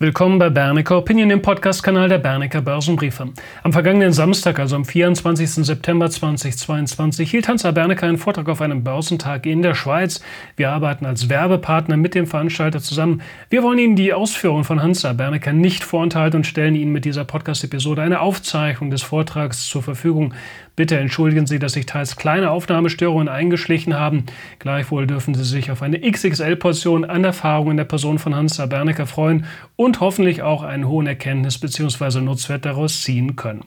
[0.00, 3.30] Willkommen bei Bernecker Opinion, dem Podcast-Kanal der Bernecker Börsenbriefe.
[3.64, 5.66] Am vergangenen Samstag, also am 24.
[5.66, 10.22] September 2022, hielt Hansa Bernecker einen Vortrag auf einem Börsentag in der Schweiz.
[10.54, 13.22] Wir arbeiten als Werbepartner mit dem Veranstalter zusammen.
[13.50, 17.24] Wir wollen Ihnen die Ausführungen von Hansa Bernecker nicht vorenthalten und stellen Ihnen mit dieser
[17.24, 20.32] Podcast-Episode eine Aufzeichnung des Vortrags zur Verfügung.
[20.78, 24.26] Bitte entschuldigen Sie, dass sich teils kleine Aufnahmestörungen eingeschlichen haben.
[24.60, 29.44] Gleichwohl dürfen Sie sich auf eine XXL-Portion an Erfahrungen der Person von Hansa Bernecker freuen
[29.74, 32.20] und hoffentlich auch einen hohen Erkenntnis- bzw.
[32.20, 33.64] Nutzwert daraus ziehen können.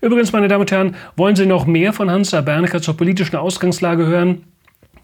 [0.00, 4.06] Übrigens, meine Damen und Herren, wollen Sie noch mehr von Hansa Bernecker zur politischen Ausgangslage
[4.06, 4.44] hören?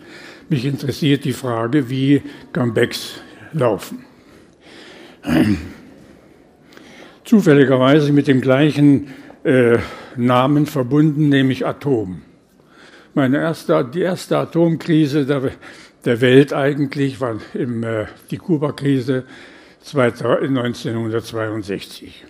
[0.48, 3.20] Mich interessiert die Frage, wie Comebacks
[3.52, 4.04] laufen.
[7.24, 9.08] Zufälligerweise mit dem gleichen
[9.44, 9.78] äh,
[10.16, 12.22] Namen verbunden, nämlich Atom
[13.16, 15.50] meine erste, die erste Atomkrise der,
[16.04, 19.24] der Welt eigentlich war im, äh, die Kuba-Krise
[19.80, 22.26] 1962.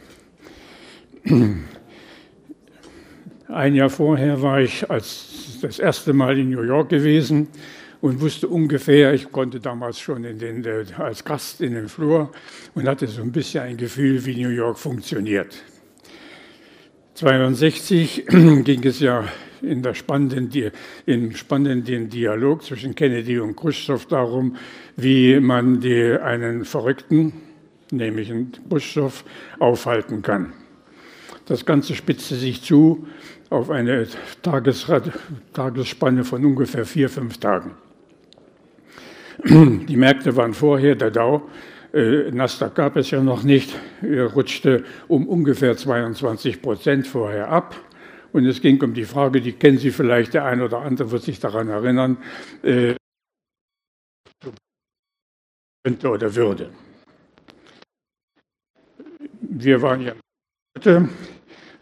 [3.49, 7.49] Ein Jahr vorher war ich als das erste Mal in New York gewesen
[8.01, 12.31] und wusste ungefähr, ich konnte damals schon den, äh, als Gast in den Flur
[12.77, 15.65] und hatte so ein bisschen ein Gefühl, wie New York funktioniert.
[17.21, 18.27] 1962
[18.63, 19.25] ging es ja
[19.63, 20.51] in der spannenden,
[21.07, 24.57] im spannenden Dialog zwischen Kennedy und Khrushchev darum,
[24.97, 27.33] wie man die, einen Verrückten,
[27.91, 29.25] nämlich einen Khrushchev,
[29.59, 30.53] aufhalten kann.
[31.47, 33.07] Das Ganze spitzte sich zu
[33.51, 34.09] auf eine
[34.43, 37.73] Tagesspanne von ungefähr vier, fünf Tagen.
[39.45, 41.43] Die Märkte waren vorher, der Dow,
[41.93, 43.75] äh, Nasdaq gab es ja noch nicht,
[44.35, 47.75] rutschte um ungefähr 22 Prozent vorher ab.
[48.37, 51.23] Und es ging um die Frage, die kennen Sie vielleicht, der eine oder andere wird
[51.23, 52.19] sich daran erinnern,
[52.63, 52.95] äh,
[55.83, 56.71] könnte oder würde.
[59.41, 60.13] Wir waren ja
[60.77, 61.09] heute,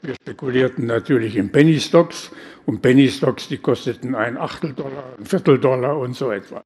[0.03, 2.31] wir spekulierten natürlich in Penny Stocks
[2.67, 6.63] und Penny Stocks, die kosteten ein Achtel Dollar, ein Viertel Dollar und so etwa.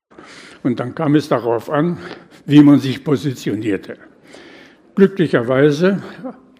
[0.63, 1.97] Und dann kam es darauf an,
[2.45, 3.97] wie man sich positionierte.
[4.97, 6.03] Glücklicherweise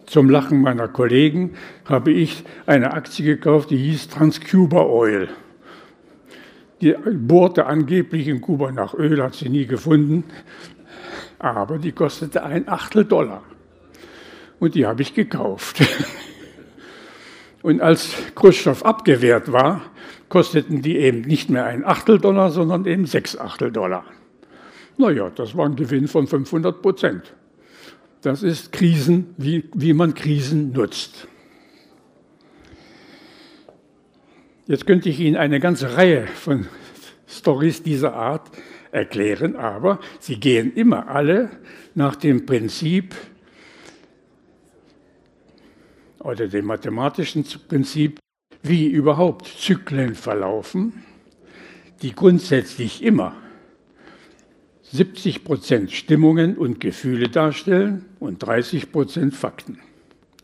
[0.09, 1.55] zum Lachen meiner Kollegen
[1.85, 5.29] habe ich eine Aktie gekauft, die hieß Transcuba Oil.
[6.81, 10.25] Die bohrte angeblich in Kuba nach Öl, hat sie nie gefunden,
[11.39, 13.43] aber die kostete ein Achtel Dollar.
[14.61, 15.83] Und die habe ich gekauft.
[17.63, 19.83] Und als Khrushchev abgewehrt war,
[20.29, 24.05] kosteten die eben nicht mehr ein Achtel Dollar, sondern eben sechs Achtel Dollar.
[24.97, 27.35] Naja, das war ein Gewinn von 500 Prozent.
[28.23, 31.29] Das ist Krisen, wie, wie man Krisen nutzt.
[34.67, 36.67] Jetzt könnte ich Ihnen eine ganze Reihe von
[37.29, 38.51] Stories dieser Art
[38.91, 41.51] erklären, aber sie gehen immer alle
[41.95, 43.15] nach dem Prinzip
[46.19, 48.19] oder dem mathematischen Prinzip,
[48.63, 51.05] wie überhaupt Zyklen verlaufen,
[52.03, 53.37] die grundsätzlich immer
[54.93, 59.79] 70 Prozent Stimmungen und Gefühle darstellen und 30 Prozent Fakten.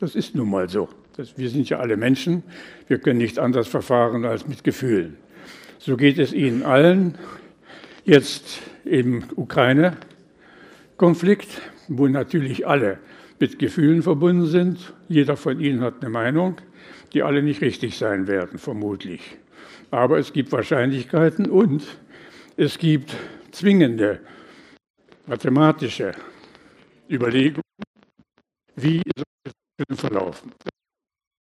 [0.01, 0.89] Das ist nun mal so.
[1.17, 2.43] Das, wir sind ja alle Menschen.
[2.89, 5.17] Wir können nicht anders verfahren als mit Gefühlen.
[5.79, 7.17] So geht es Ihnen allen
[8.05, 11.49] jetzt im Ukraine-Konflikt,
[11.89, 12.99] wo natürlich alle
[13.39, 14.93] mit Gefühlen verbunden sind.
[15.09, 16.57] Jeder von Ihnen hat eine Meinung,
[17.13, 19.21] die alle nicht richtig sein werden, vermutlich.
[19.91, 21.85] Aber es gibt Wahrscheinlichkeiten und
[22.57, 23.15] es gibt
[23.55, 24.21] zwingende
[25.27, 26.13] mathematische
[27.09, 27.63] Überlegungen,
[28.77, 30.53] wie solche verlaufen.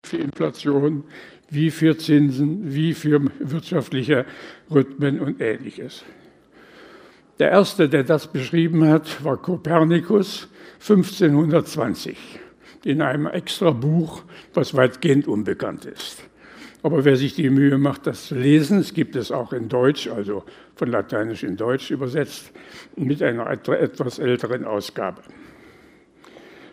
[0.05, 1.03] Für Inflation,
[1.49, 4.25] wie für Zinsen, wie für wirtschaftliche
[4.69, 6.03] Rhythmen und ähnliches.
[7.39, 10.47] Der erste, der das beschrieben hat, war Kopernikus
[10.79, 12.17] 1520
[12.83, 14.23] in einem extra Buch,
[14.53, 16.23] was weitgehend unbekannt ist.
[16.85, 20.07] Aber wer sich die Mühe macht, das zu lesen, es gibt es auch in Deutsch,
[20.07, 20.43] also
[20.75, 22.51] von Lateinisch in Deutsch übersetzt,
[22.95, 25.23] mit einer etwas älteren Ausgabe.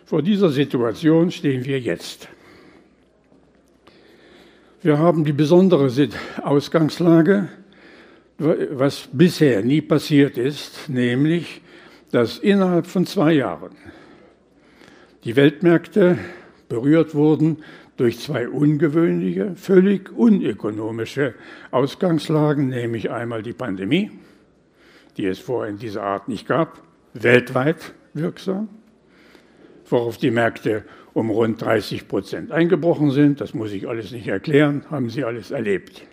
[0.05, 2.27] Vor dieser Situation stehen wir jetzt.
[4.83, 5.89] Wir haben die besondere
[6.43, 7.49] Ausgangslage,
[8.37, 11.61] was bisher nie passiert ist, nämlich,
[12.11, 13.75] dass innerhalb von zwei Jahren
[15.23, 16.19] die Weltmärkte
[16.69, 17.63] berührt wurden
[17.97, 21.35] durch zwei ungewöhnliche, völlig unökonomische
[21.71, 24.11] Ausgangslagen, nämlich einmal die Pandemie,
[25.17, 26.81] die es vorher in dieser Art nicht gab,
[27.13, 28.69] weltweit wirksam,
[29.85, 33.39] worauf die Märkte um rund 30 Prozent eingebrochen sind.
[33.39, 36.03] Das muss ich alles nicht erklären, haben Sie alles erlebt.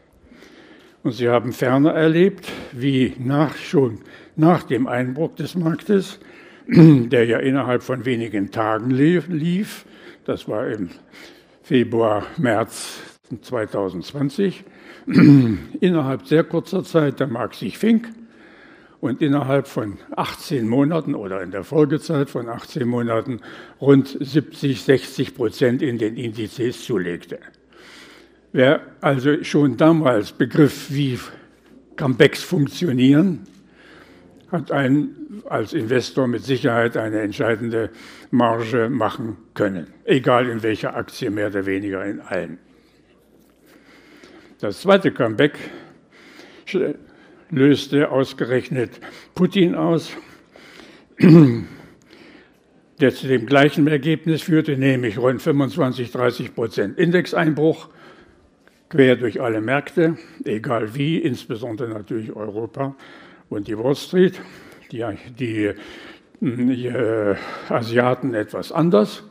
[1.02, 4.00] Und Sie haben ferner erlebt, wie nach, schon
[4.36, 6.20] nach dem Einbruch des Marktes,
[6.66, 9.86] der ja innerhalb von wenigen Tagen lief,
[10.26, 10.90] das war im
[11.70, 12.99] Februar, März
[13.43, 14.64] 2020.
[15.81, 18.08] innerhalb sehr kurzer Zeit der Markt sich fing
[18.99, 23.38] und innerhalb von 18 Monaten oder in der Folgezeit von 18 Monaten
[23.81, 27.38] rund 70, 60 Prozent in den Indizes zulegte.
[28.50, 31.20] Wer also schon damals begriff, wie
[31.94, 33.46] Comebacks funktionieren,
[34.50, 37.91] hat einen als Investor mit Sicherheit eine entscheidende
[38.31, 42.58] Marge machen können, egal in welcher Aktie, mehr oder weniger in allen.
[44.61, 45.58] Das zweite Comeback
[47.50, 49.00] löste ausgerechnet
[49.35, 50.11] Putin aus,
[53.00, 57.88] der zu dem gleichen Ergebnis führte, nämlich rund 25, 30 Prozent Indexeinbruch
[58.88, 62.97] quer durch alle Märkte, egal wie, insbesondere natürlich Europa
[63.50, 64.41] und die Wall Street,
[64.91, 65.05] die,
[65.38, 65.73] die,
[66.41, 67.37] die äh,
[67.69, 69.25] Asiaten etwas anders.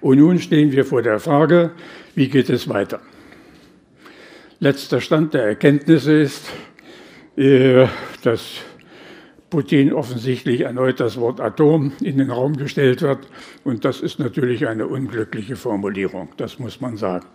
[0.00, 1.70] Und nun stehen wir vor der Frage,
[2.14, 3.00] wie geht es weiter?
[4.60, 6.44] Letzter Stand der Erkenntnisse ist,
[7.36, 7.86] äh,
[8.22, 8.60] dass
[9.48, 13.20] Putin offensichtlich erneut das Wort Atom in den Raum gestellt hat.
[13.62, 17.26] Und das ist natürlich eine unglückliche Formulierung, das muss man sagen.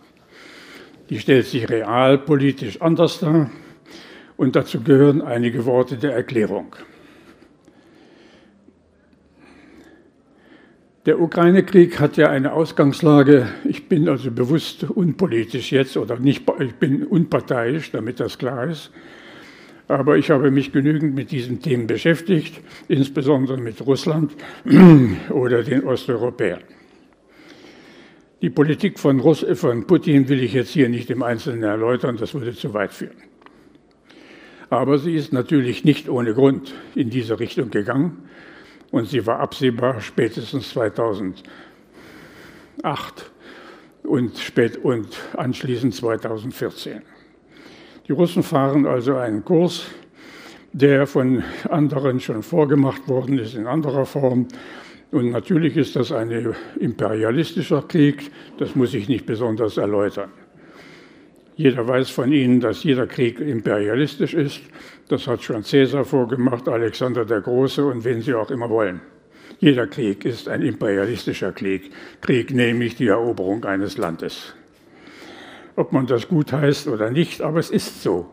[1.09, 3.49] Die stellt sich realpolitisch anders dar
[4.39, 6.73] und dazu gehören einige Worte der Erklärung.
[11.05, 16.75] Der Ukraine-Krieg hat ja eine Ausgangslage, ich bin also bewusst unpolitisch jetzt oder nicht, ich
[16.75, 18.91] bin unparteiisch, damit das klar ist.
[19.89, 24.31] Aber ich habe mich genügend mit diesen Themen beschäftigt, insbesondere mit Russland
[25.31, 26.61] oder den Osteuropäern.
[28.41, 32.33] Die Politik von, Russ von Putin will ich jetzt hier nicht im Einzelnen erläutern, das
[32.33, 33.28] würde zu weit führen.
[34.69, 38.29] Aber sie ist natürlich nicht ohne Grund in diese Richtung gegangen
[38.91, 41.43] und sie war absehbar spätestens 2008
[44.03, 47.01] und, spät und anschließend 2014.
[48.07, 49.85] Die Russen fahren also einen Kurs,
[50.71, 54.47] der von anderen schon vorgemacht worden ist in anderer Form.
[55.11, 60.29] Und natürlich ist das ein imperialistischer Krieg, das muss ich nicht besonders erläutern.
[61.59, 64.61] Jeder weiß von Ihnen, dass jeder Krieg imperialistisch ist.
[65.09, 69.01] Das hat schon Cäsar vorgemacht, Alexander der Große und wen Sie auch immer wollen.
[69.59, 71.91] Jeder Krieg ist ein imperialistischer Krieg.
[72.21, 74.53] Krieg nämlich die Eroberung eines Landes.
[75.75, 78.29] Ob man das gut heißt oder nicht, aber es ist so.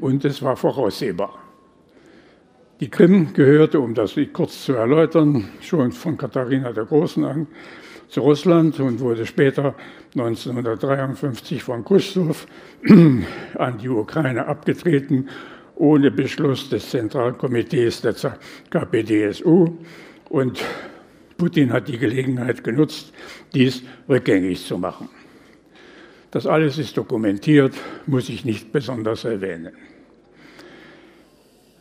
[0.00, 1.38] Und es war voraussehbar.
[2.80, 7.46] Die Krim gehörte, um das kurz zu erläutern, schon von Katharina der Großen an
[8.08, 9.74] zu Russland und wurde später
[10.14, 12.46] 1953 von Khrushchev
[13.54, 15.28] an die Ukraine abgetreten,
[15.74, 18.14] ohne Beschluss des Zentralkomitees der
[18.70, 19.76] KPDSU.
[20.28, 20.62] Und
[21.36, 23.12] Putin hat die Gelegenheit genutzt,
[23.54, 25.08] dies rückgängig zu machen.
[26.30, 27.74] Das alles ist dokumentiert,
[28.06, 29.72] muss ich nicht besonders erwähnen.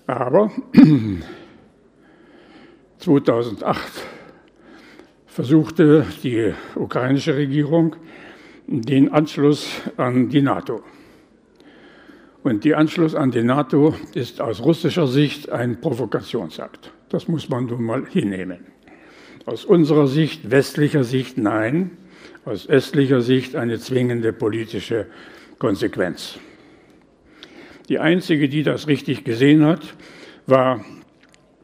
[0.07, 0.51] Aber
[2.99, 4.14] 2008
[5.35, 7.97] versuchte die ukrainische Regierung
[8.67, 10.81] den Anschluss an die NATO.
[12.41, 16.93] Und der Anschluss an die NATO ist aus russischer Sicht ein Provokationsakt.
[17.09, 18.59] Das muss man nun mal hinnehmen.
[19.45, 21.97] Aus unserer Sicht, westlicher Sicht, nein.
[22.45, 25.07] Aus östlicher Sicht eine zwingende politische
[25.59, 26.39] Konsequenz.
[27.89, 29.95] Die einzige, die das richtig gesehen hat,
[30.47, 30.85] war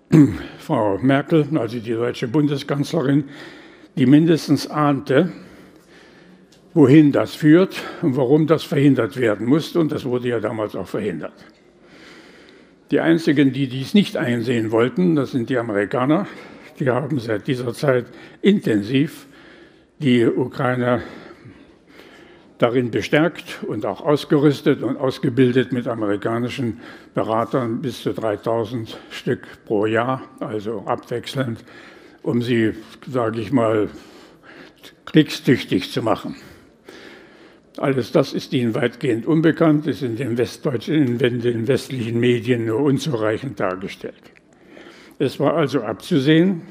[0.60, 3.30] Frau Merkel, also die deutsche Bundeskanzlerin,
[3.96, 5.32] die mindestens ahnte,
[6.74, 9.80] wohin das führt und warum das verhindert werden musste.
[9.80, 11.34] Und das wurde ja damals auch verhindert.
[12.92, 16.28] Die einzigen, die dies nicht einsehen wollten, das sind die Amerikaner.
[16.80, 18.06] Die haben seit dieser Zeit
[18.42, 19.28] intensiv
[20.00, 21.02] die Ukrainer
[22.58, 26.80] darin bestärkt und auch ausgerüstet und ausgebildet mit amerikanischen
[27.14, 31.64] Beratern bis zu 3000 Stück pro Jahr, also abwechselnd,
[32.24, 32.74] um sie,
[33.08, 33.90] sage ich mal,
[35.06, 36.36] kriegstüchtig zu machen.
[37.78, 42.82] Alles das ist Ihnen weitgehend unbekannt, ist in den, westdeutschen, in den westlichen Medien nur
[42.82, 44.22] unzureichend dargestellt.
[45.20, 46.64] Es war also abzusehen,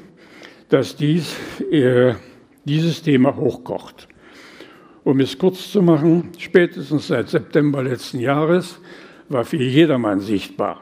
[0.69, 1.35] dass dies,
[1.71, 2.13] äh,
[2.65, 4.07] dieses Thema hochkocht.
[5.03, 8.79] Um es kurz zu machen, spätestens seit September letzten Jahres
[9.29, 10.81] war für jedermann sichtbar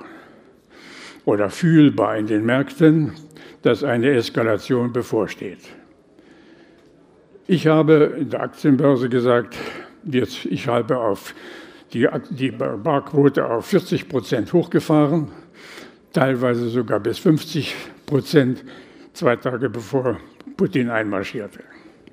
[1.23, 3.13] oder fühlbar in den Märkten,
[3.61, 5.59] dass eine Eskalation bevorsteht.
[7.47, 9.55] Ich habe in der Aktienbörse gesagt,
[10.05, 11.33] jetzt, ich habe auf
[11.93, 15.29] die, die Barquote auf 40 Prozent hochgefahren,
[16.13, 17.75] teilweise sogar bis 50
[18.05, 18.63] Prozent,
[19.13, 20.17] zwei Tage bevor
[20.57, 21.61] Putin einmarschierte.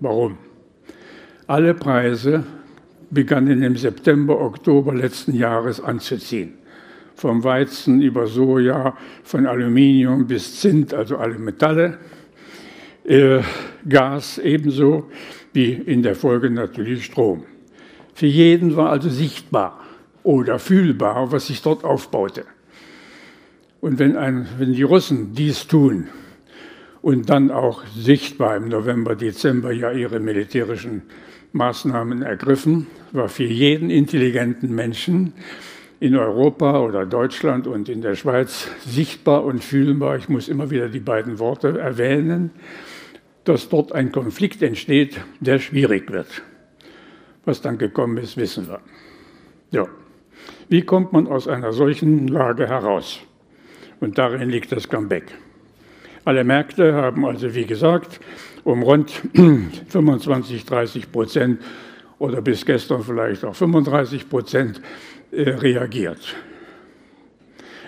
[0.01, 0.39] Warum?
[1.47, 2.45] Alle Preise
[3.11, 6.55] begannen im September, Oktober letzten Jahres anzuziehen.
[7.17, 11.99] Vom Weizen über Soja, von Aluminium bis Zint, also alle Metalle,
[13.05, 13.41] äh,
[13.89, 15.11] Gas ebenso
[15.53, 17.45] wie in der Folge natürlich Strom.
[18.15, 19.81] Für jeden war also sichtbar
[20.23, 22.45] oder fühlbar, was sich dort aufbaute.
[23.81, 26.09] Und wenn, ein, wenn die Russen dies tun
[27.01, 31.03] und dann auch sichtbar im November, Dezember ja ihre militärischen
[31.53, 35.33] Maßnahmen ergriffen, war für jeden intelligenten Menschen
[36.01, 40.89] in Europa oder Deutschland und in der Schweiz sichtbar und fühlbar, ich muss immer wieder
[40.89, 42.51] die beiden Worte erwähnen,
[43.45, 46.43] dass dort ein Konflikt entsteht, der schwierig wird.
[47.45, 48.81] Was dann gekommen ist, wissen wir.
[49.71, 49.87] Ja.
[50.69, 53.21] Wie kommt man aus einer solchen Lage heraus?
[54.01, 55.25] Und darin liegt das Comeback.
[56.25, 58.21] Alle Märkte haben also, wie gesagt,
[58.65, 59.11] um rund
[59.89, 61.63] 25, 30 Prozent
[62.19, 64.81] oder bis gestern vielleicht auch 35 Prozent
[65.37, 66.35] reagiert.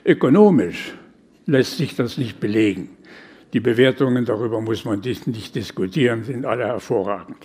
[0.05, 0.95] Ökonomisch
[1.47, 2.91] lässt sich das nicht belegen.
[3.53, 7.39] Die Bewertungen, darüber muss man nicht diskutieren, sind alle hervorragend.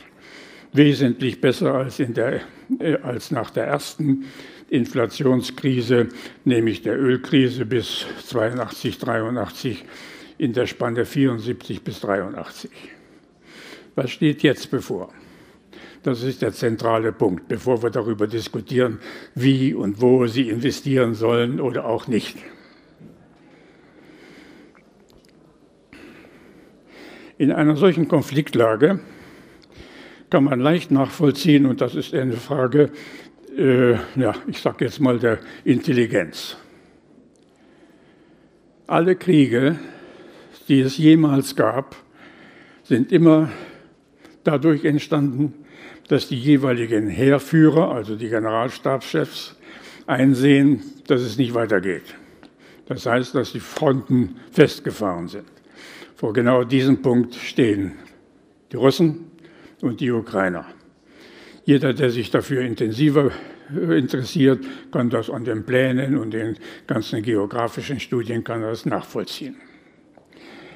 [0.74, 2.42] Wesentlich besser als, der,
[2.80, 4.26] äh, als nach der ersten
[4.70, 6.10] Inflationskrise,
[6.46, 9.86] nämlich der Ölkrise bis 82, 83
[10.38, 12.72] in der Spanne 74 bis 83.
[13.96, 15.14] Was steht jetzt bevor?
[16.04, 19.00] Das ist der zentrale Punkt, bevor wir darüber diskutieren,
[19.36, 22.38] wie und wo Sie investieren sollen oder auch nicht.
[27.38, 29.00] In einer solchen Konfliktlage
[30.30, 32.92] kann man leicht nachvollziehen, und das ist eine Frage,
[33.58, 36.58] äh, ja, ich sage jetzt mal der Intelligenz.
[38.88, 39.80] Alle Kriege,
[40.68, 41.96] die es jemals gab,
[42.84, 43.50] sind immer
[44.44, 45.54] dadurch entstanden,
[46.08, 49.56] dass die jeweiligen Heerführer, also die Generalstabschefs,
[50.06, 52.16] einsehen, dass es nicht weitergeht.
[52.86, 55.46] Das heißt, dass die Fronten festgefahren sind.
[56.16, 57.94] Vor genau diesem Punkt stehen
[58.72, 59.32] die Russen
[59.82, 60.66] und die Ukrainer.
[61.66, 63.32] Jeder, der sich dafür intensiver
[63.70, 69.56] interessiert, kann das an den Plänen und den ganzen geografischen Studien kann das nachvollziehen.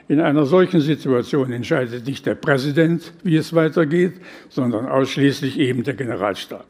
[0.10, 4.14] In einer solchen Situation entscheidet nicht der Präsident, wie es weitergeht,
[4.48, 6.66] sondern ausschließlich eben der Generalstab.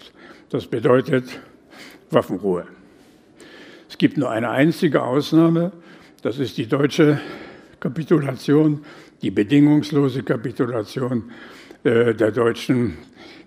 [0.50, 1.40] Das bedeutet
[2.10, 2.66] Waffenruhe.
[3.90, 5.72] Es gibt nur eine einzige Ausnahme,
[6.24, 7.22] das ist die deutsche
[7.80, 8.84] Kapitulation,
[9.22, 11.32] die bedingungslose Kapitulation
[11.84, 12.98] äh, der Deutschen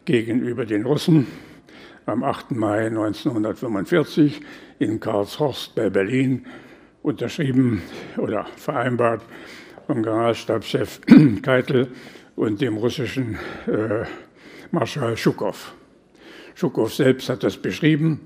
[0.05, 1.27] gegenüber den Russen
[2.07, 2.53] am 8.
[2.53, 4.41] Mai 1945
[4.79, 6.47] in Karlshorst bei Berlin
[7.03, 7.83] unterschrieben
[8.17, 9.23] oder vereinbart
[9.91, 11.01] vom Generalstabschef
[11.43, 11.89] Keitel
[12.37, 14.05] und dem russischen äh,
[14.71, 15.75] Marschall Schukow.
[16.55, 18.21] Schukow selbst hat das beschrieben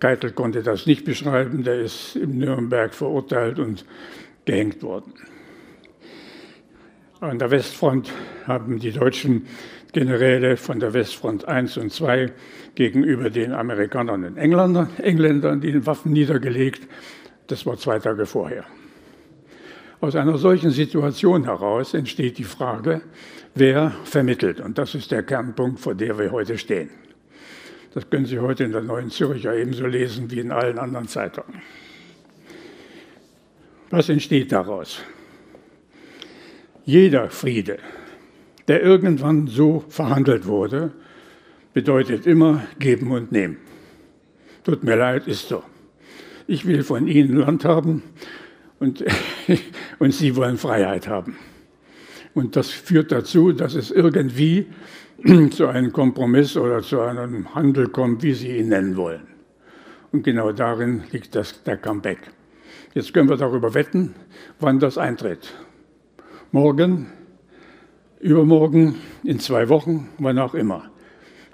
[0.00, 3.84] Keitel konnte das nicht beschreiben, der ist in Nürnberg verurteilt und
[4.44, 5.14] gehängt worden.
[7.20, 8.10] An der Westfront
[8.48, 9.46] haben die deutschen
[9.92, 12.32] Generäle von der Westfront 1 und 2
[12.74, 16.88] gegenüber den Amerikanern und Engländern, Engländern die Waffen niedergelegt.
[17.46, 18.64] Das war zwei Tage vorher.
[20.04, 23.00] Aus einer solchen Situation heraus entsteht die Frage,
[23.54, 24.60] wer vermittelt.
[24.60, 26.90] Und das ist der Kernpunkt, vor dem wir heute stehen.
[27.94, 31.62] Das können Sie heute in der Neuen Zürcher ebenso lesen wie in allen anderen Zeitungen.
[33.88, 35.00] Was entsteht daraus?
[36.84, 37.78] Jeder Friede,
[38.68, 40.92] der irgendwann so verhandelt wurde,
[41.72, 43.56] bedeutet immer geben und nehmen.
[44.64, 45.62] Tut mir leid, ist so.
[46.46, 48.02] Ich will von Ihnen Land haben
[48.84, 49.04] und,
[49.98, 51.36] und Sie wollen Freiheit haben.
[52.34, 54.66] Und das führt dazu, dass es irgendwie
[55.50, 59.22] zu einem Kompromiss oder zu einem Handel kommt, wie Sie ihn nennen wollen.
[60.12, 62.18] Und genau darin liegt das, der Comeback.
[62.94, 64.14] Jetzt können wir darüber wetten,
[64.60, 65.52] wann das eintritt.
[66.52, 67.06] Morgen,
[68.20, 70.90] übermorgen, in zwei Wochen, wann auch immer.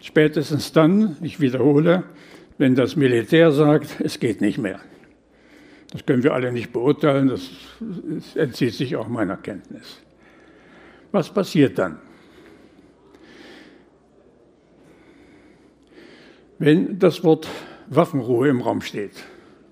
[0.02, 2.04] Spätestens dann, ich wiederhole,
[2.58, 4.80] wenn das Militär sagt, es geht nicht mehr.
[5.90, 7.50] Das können wir alle nicht beurteilen, das
[8.36, 10.00] entzieht sich auch meiner Kenntnis.
[11.10, 11.98] Was passiert dann?
[16.58, 17.48] Wenn das Wort
[17.88, 19.12] Waffenruhe im Raum steht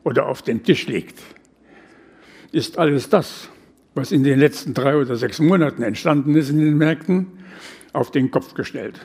[0.03, 1.21] oder auf dem Tisch liegt,
[2.51, 3.49] ist alles das,
[3.95, 7.27] was in den letzten drei oder sechs Monaten entstanden ist in den Märkten,
[7.93, 8.99] auf den Kopf gestellt.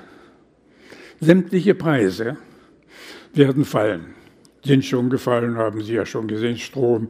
[1.20, 2.38] Sämtliche Preise
[3.34, 4.16] werden fallen,
[4.64, 6.58] sind schon gefallen, haben Sie ja schon gesehen.
[6.58, 7.08] Strom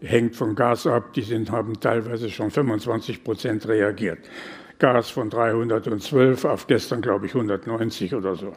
[0.00, 4.18] hängt von Gas ab, die sind, haben teilweise schon 25 Prozent reagiert.
[4.78, 8.52] Gas von 312 auf gestern, glaube ich, 190 oder so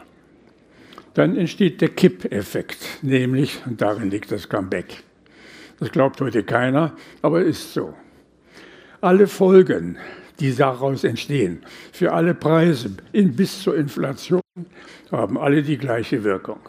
[1.13, 5.03] dann entsteht der Kippeffekt, nämlich, und darin liegt das Comeback.
[5.79, 7.93] Das glaubt heute keiner, aber ist so.
[9.01, 9.97] Alle Folgen,
[10.39, 14.41] die daraus entstehen, für alle Preise in, bis zur Inflation,
[15.11, 16.59] haben alle die gleiche Wirkung.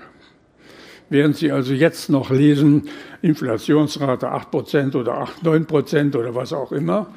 [1.10, 2.88] Während Sie also jetzt noch lesen,
[3.20, 7.12] Inflationsrate 8% oder 8, 9% oder was auch immer,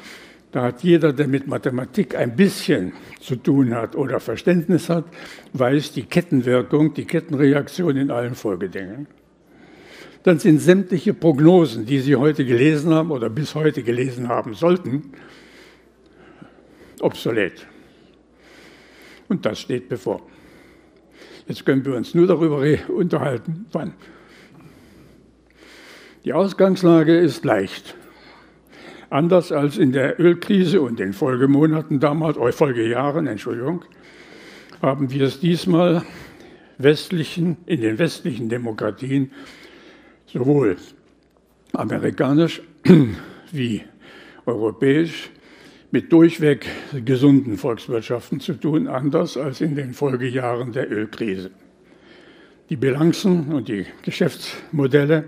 [0.52, 5.06] da hat jeder, der mit Mathematik ein bisschen zu tun hat oder Verständnis hat,
[5.54, 9.08] weiß die Kettenwirkung, die Kettenreaktion in allen Folgedingen.
[10.24, 15.12] Dann sind sämtliche Prognosen, die Sie heute gelesen haben oder bis heute gelesen haben sollten,
[17.00, 17.68] obsolet.
[19.28, 20.22] Und das steht bevor.
[21.48, 23.94] Jetzt können wir uns nur darüber unterhalten, wann.
[26.24, 27.96] Die Ausgangslage ist leicht.
[29.10, 33.84] Anders als in der Ölkrise und den Folgemonaten damals, äh, Folgejahren, Entschuldigung,
[34.82, 36.04] haben wir es diesmal
[36.78, 39.32] westlichen, in den westlichen Demokratien
[40.26, 40.78] sowohl
[41.74, 42.62] amerikanisch
[43.52, 43.84] wie
[44.46, 45.30] europäisch
[45.94, 46.66] mit durchweg
[47.06, 51.52] gesunden Volkswirtschaften zu tun, anders als in den Folgejahren der Ölkrise.
[52.72, 55.26] Die Bilanzen und die Geschäftsmodelle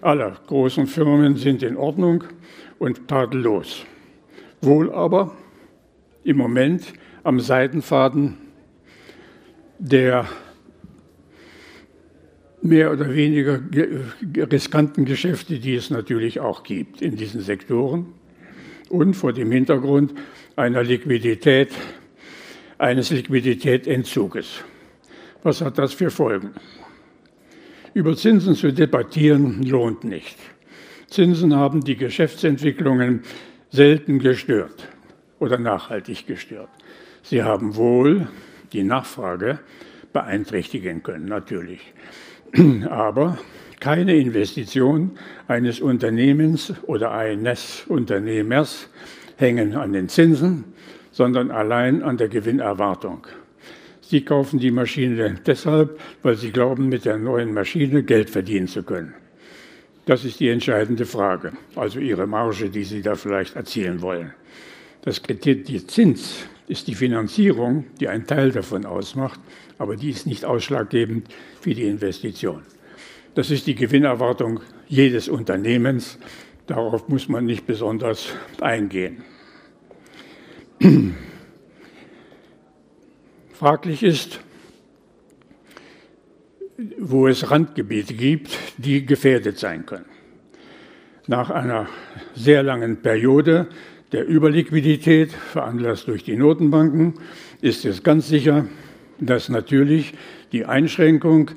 [0.00, 2.24] aller großen Firmen sind in Ordnung
[2.80, 3.86] und tadellos.
[4.60, 5.36] Wohl aber
[6.24, 6.92] im Moment
[7.22, 8.36] am Seitenfaden
[9.78, 10.26] der
[12.62, 13.60] mehr oder weniger
[14.50, 18.14] riskanten Geschäfte, die es natürlich auch gibt in diesen Sektoren
[18.90, 20.14] und vor dem Hintergrund
[20.56, 21.70] einer Liquidität,
[22.78, 24.62] eines Liquiditätsentzuges.
[25.42, 26.50] Was hat das für Folgen?
[27.94, 30.36] Über Zinsen zu debattieren lohnt nicht.
[31.08, 33.22] Zinsen haben die Geschäftsentwicklungen
[33.70, 34.88] selten gestört
[35.38, 36.68] oder nachhaltig gestört.
[37.22, 38.28] Sie haben wohl
[38.72, 39.60] die Nachfrage
[40.12, 41.80] beeinträchtigen können, natürlich.
[42.90, 43.38] Aber
[43.80, 45.12] keine Investition
[45.48, 48.88] eines Unternehmens oder eines Unternehmers
[49.36, 50.64] hängen an den Zinsen,
[51.10, 53.26] sondern allein an der Gewinnerwartung.
[54.02, 58.82] Sie kaufen die Maschine deshalb, weil sie glauben, mit der neuen Maschine Geld verdienen zu
[58.82, 59.14] können.
[60.06, 64.32] Das ist die entscheidende Frage, also Ihre Marge, die Sie da vielleicht erzielen wollen.
[65.02, 69.40] Das Kriterium Zins ist die Finanzierung, die einen Teil davon ausmacht,
[69.78, 71.28] aber die ist nicht ausschlaggebend
[71.60, 72.62] für die Investition.
[73.34, 76.18] Das ist die Gewinnerwartung jedes Unternehmens.
[76.66, 79.22] Darauf muss man nicht besonders eingehen.
[83.52, 84.40] Fraglich ist,
[86.98, 90.06] wo es Randgebiete gibt, die gefährdet sein können.
[91.26, 91.88] Nach einer
[92.34, 93.68] sehr langen Periode
[94.10, 97.14] der Überliquidität, veranlasst durch die Notenbanken,
[97.60, 98.66] ist es ganz sicher,
[99.20, 100.14] dass natürlich
[100.50, 101.52] die Einschränkung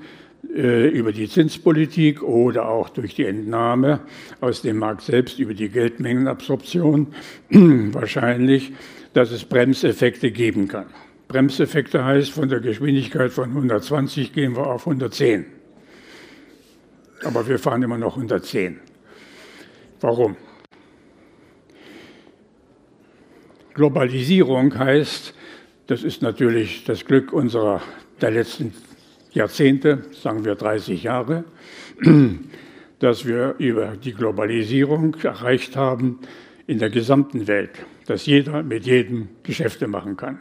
[0.54, 4.02] über die Zinspolitik oder auch durch die Entnahme
[4.40, 7.08] aus dem Markt selbst über die Geldmengenabsorption
[7.50, 8.72] wahrscheinlich,
[9.14, 10.86] dass es Bremseffekte geben kann.
[11.28, 15.46] Bremseffekte heißt, von der Geschwindigkeit von 120 gehen wir auf 110.
[17.24, 18.80] Aber wir fahren immer noch 110.
[20.02, 20.36] Warum?
[23.74, 25.34] Globalisierung heißt,
[25.88, 27.82] das ist natürlich das Glück unserer
[28.22, 28.74] der letzten
[29.34, 31.44] Jahrzehnte, sagen wir 30 Jahre,
[33.00, 36.20] dass wir über die Globalisierung erreicht haben
[36.68, 37.72] in der gesamten Welt,
[38.06, 40.40] dass jeder mit jedem Geschäfte machen kann,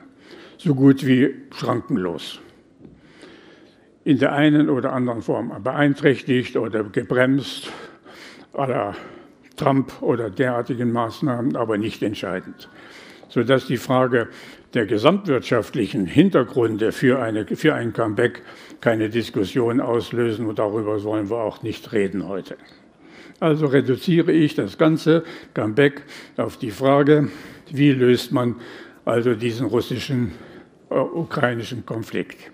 [0.59, 2.41] so gut wie schrankenlos.
[4.05, 7.71] In der einen oder anderen Form beeinträchtigt oder gebremst,
[8.53, 8.95] aller
[9.57, 12.69] Trump oder derartigen Maßnahmen, aber nicht entscheidend
[13.33, 14.29] sodass die Frage
[14.75, 18.43] der gesamtwirtschaftlichen Hintergründe für, eine, für ein Comeback
[18.83, 22.57] keine Diskussion auslösen und darüber wollen wir auch nicht reden heute.
[23.39, 26.03] Also reduziere ich das ganze Comeback
[26.37, 27.29] auf die Frage,
[27.71, 28.57] wie löst man
[29.05, 30.33] also diesen russischen,
[30.91, 32.51] äh, ukrainischen Konflikt.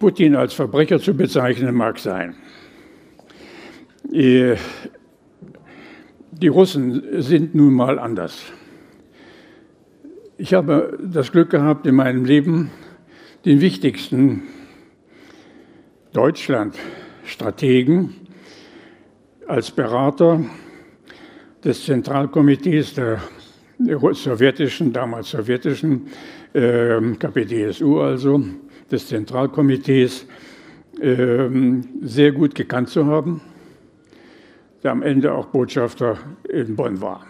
[0.00, 2.34] Putin als Verbrecher zu bezeichnen mag sein.
[4.12, 4.56] Äh,
[6.32, 8.52] die Russen sind nun mal anders.
[10.42, 12.72] Ich habe das Glück gehabt, in meinem Leben
[13.44, 14.42] den wichtigsten
[16.12, 18.12] Deutschland-Strategen
[19.46, 20.44] als Berater
[21.62, 23.20] des Zentralkomitees der
[23.78, 26.08] sowjetischen, damals sowjetischen
[26.54, 28.42] äh, KPDSU, also
[28.90, 30.26] des Zentralkomitees,
[31.00, 31.48] äh,
[32.00, 33.42] sehr gut gekannt zu haben
[34.82, 37.24] der am Ende auch Botschafter in Bonn war.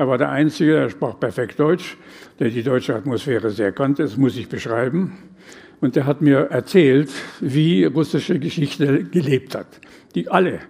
[0.00, 1.98] Er war der Einzige, der sprach perfekt Deutsch,
[2.38, 5.18] der die deutsche Atmosphäre sehr kannte, das muss ich beschreiben.
[5.82, 7.10] Und er hat mir erzählt,
[7.40, 9.66] wie russische Geschichte gelebt hat.
[10.14, 10.60] Die alle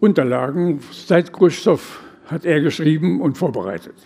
[0.00, 1.82] Unterlagen seit Khrushchev
[2.28, 3.96] hat er geschrieben und vorbereitet.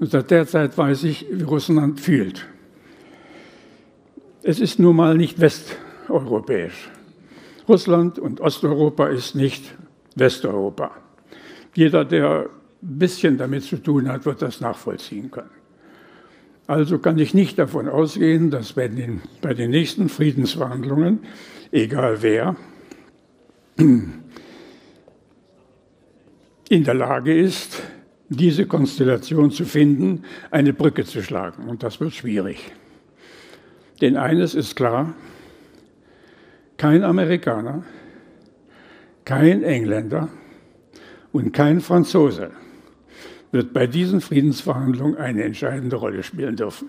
[0.00, 2.46] Und seit der Zeit weiß ich, wie Russland fühlt.
[4.42, 6.88] Es ist nun mal nicht westeuropäisch.
[7.68, 9.74] Russland und Osteuropa ist nicht
[10.14, 10.92] Westeuropa.
[11.74, 12.48] Jeder, der
[12.82, 15.50] ein bisschen damit zu tun hat, wird das nachvollziehen können.
[16.66, 21.20] Also kann ich nicht davon ausgehen, dass bei den, bei den nächsten Friedensverhandlungen,
[21.72, 22.56] egal wer,
[23.78, 24.12] in
[26.68, 27.82] der Lage ist,
[28.28, 31.68] diese Konstellation zu finden, eine Brücke zu schlagen.
[31.68, 32.72] Und das wird schwierig.
[34.02, 35.14] Denn eines ist klar,
[36.76, 37.84] kein Amerikaner
[39.28, 40.30] kein Engländer
[41.32, 42.50] und kein Franzose
[43.52, 46.88] wird bei diesen Friedensverhandlungen eine entscheidende Rolle spielen dürfen.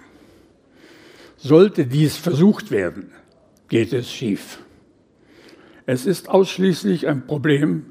[1.38, 3.12] Sollte dies versucht werden,
[3.70, 4.60] geht es schief.
[5.86, 7.86] Es ist ausschließlich ein Problem,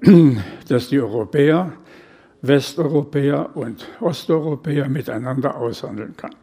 [0.68, 1.72] das die Europäer,
[2.40, 6.34] Westeuropäer und Osteuropäer miteinander aushandeln kann.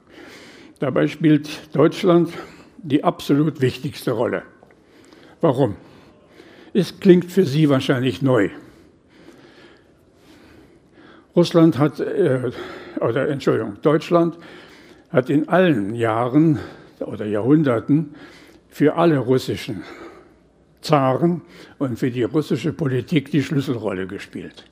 [0.80, 2.32] Dabei spielt Deutschland
[2.78, 4.44] die absolut wichtigste Rolle.
[5.40, 5.76] Warum?
[6.74, 8.50] Es klingt für Sie wahrscheinlich neu.
[11.36, 12.52] Russland hat, äh,
[13.00, 14.38] oder Entschuldigung, Deutschland
[15.12, 16.60] hat in allen Jahren
[17.00, 18.16] oder Jahrhunderten
[18.70, 19.84] für alle russischen
[20.82, 21.42] Zaren
[21.78, 24.66] und für die russische Politik die Schlüsselrolle gespielt.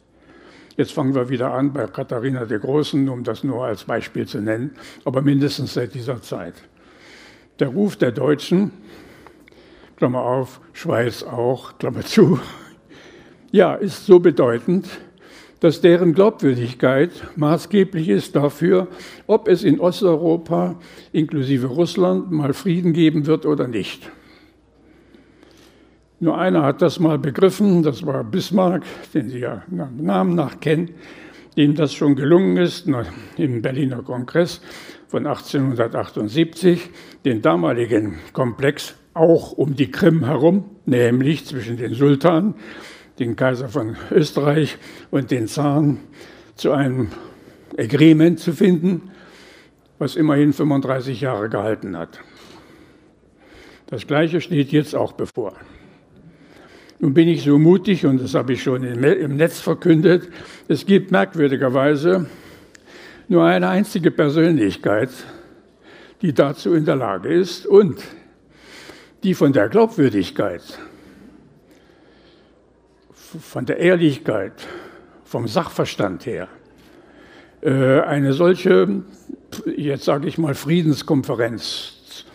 [0.76, 4.40] Jetzt fangen wir wieder an bei Katharina der Großen, um das nur als Beispiel zu
[4.40, 4.72] nennen,
[5.06, 6.56] aber mindestens seit dieser Zeit.
[7.60, 8.72] Der Ruf der Deutschen
[10.04, 12.40] Klammer auf, Schweiz auch, Klammer zu,
[13.52, 14.88] ja, ist so bedeutend,
[15.64, 18.90] dass deren Glaubwürdigkeit maßgeblich ist dafür,
[19.28, 20.76] ob es in Osteuropa
[21.14, 24.12] inklusive Russland mal Frieden geben wird oder nicht.
[26.20, 30.90] Nur einer hat das mal begriffen, das war Bismarck, den Sie ja Namen nach kennen,
[31.56, 32.90] dem das schon gelungen ist
[33.38, 34.60] im Berliner Kongress
[35.08, 36.90] von 1878,
[37.24, 42.56] den damaligen Komplex auch um die Krim herum, nämlich zwischen den Sultan,
[43.20, 44.78] den Kaiser von Österreich
[45.12, 46.00] und den Zaren,
[46.56, 47.10] zu einem
[47.78, 49.12] Agreement zu finden,
[49.98, 52.20] was immerhin 35 Jahre gehalten hat.
[53.88, 55.54] Das Gleiche steht jetzt auch bevor.
[57.00, 60.30] Nun bin ich so mutig, und das habe ich schon im Netz verkündet,
[60.68, 62.28] es gibt merkwürdigerweise
[63.28, 65.10] nur eine einzige Persönlichkeit,
[66.22, 68.02] die dazu in der Lage ist und
[69.24, 70.62] die von der Glaubwürdigkeit,
[73.40, 74.54] von der Ehrlichkeit,
[75.24, 76.48] vom Sachverstand her
[77.64, 79.04] äh, eine solche,
[79.78, 82.26] jetzt sage ich mal, Friedenskonferenz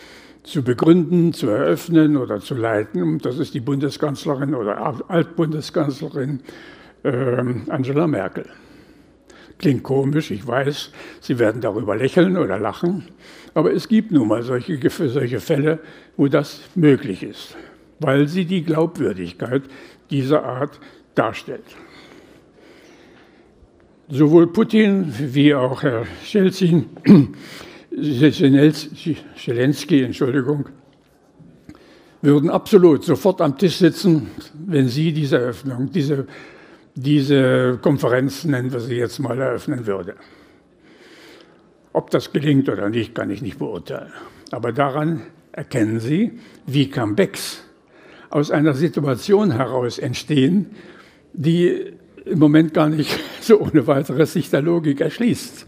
[0.43, 3.19] zu begründen, zu eröffnen oder zu leiten.
[3.19, 6.41] Das ist die Bundeskanzlerin oder Altbundeskanzlerin
[7.03, 7.11] äh,
[7.69, 8.47] Angela Merkel.
[9.59, 13.09] Klingt komisch, ich weiß, Sie werden darüber lächeln oder lachen,
[13.55, 15.81] aber es gibt nun mal solche, solche Fälle,
[16.17, 17.57] wo das möglich ist,
[17.99, 19.65] weil sie die Glaubwürdigkeit
[20.11, 20.79] dieser Art
[21.15, 21.65] darstellt.
[24.09, 26.87] Sowohl Putin wie auch Herr Schelzin,
[27.91, 30.67] Zelensky, Entschuldigung,
[32.23, 34.29] würden absolut sofort am Tisch sitzen,
[34.67, 36.27] wenn Sie diese Eröffnung, diese,
[36.95, 40.15] diese Konferenz, nennen wir sie jetzt mal, eröffnen würde.
[41.93, 44.13] Ob das gelingt oder nicht, kann ich nicht beurteilen.
[44.51, 47.63] Aber daran erkennen Sie, wie Comebacks
[48.31, 50.67] aus einer Situation heraus entstehen,
[51.33, 51.93] die
[52.25, 55.67] im Moment gar nicht so ohne weiteres sich der Logik erschließt.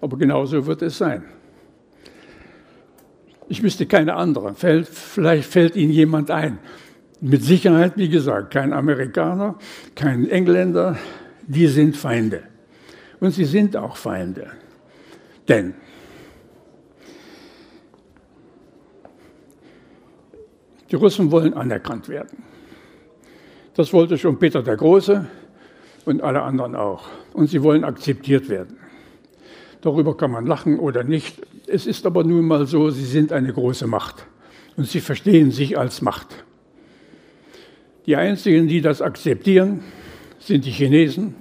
[0.00, 1.24] Aber genauso wird es sein.
[3.48, 4.54] Ich wüsste keine andere.
[4.54, 6.58] Vielleicht fällt Ihnen jemand ein.
[7.20, 9.58] Mit Sicherheit, wie gesagt, kein Amerikaner,
[9.94, 10.96] kein Engländer,
[11.46, 12.44] die sind Feinde.
[13.18, 14.52] Und sie sind auch Feinde.
[15.48, 15.74] Denn
[20.90, 22.42] die Russen wollen anerkannt werden.
[23.74, 25.26] Das wollte schon Peter der Große
[26.04, 27.08] und alle anderen auch.
[27.32, 28.76] Und sie wollen akzeptiert werden.
[29.80, 31.40] Darüber kann man lachen oder nicht.
[31.66, 34.26] Es ist aber nun mal so, sie sind eine große Macht
[34.76, 36.44] und sie verstehen sich als Macht.
[38.06, 39.84] Die einzigen, die das akzeptieren,
[40.38, 41.34] sind die Chinesen,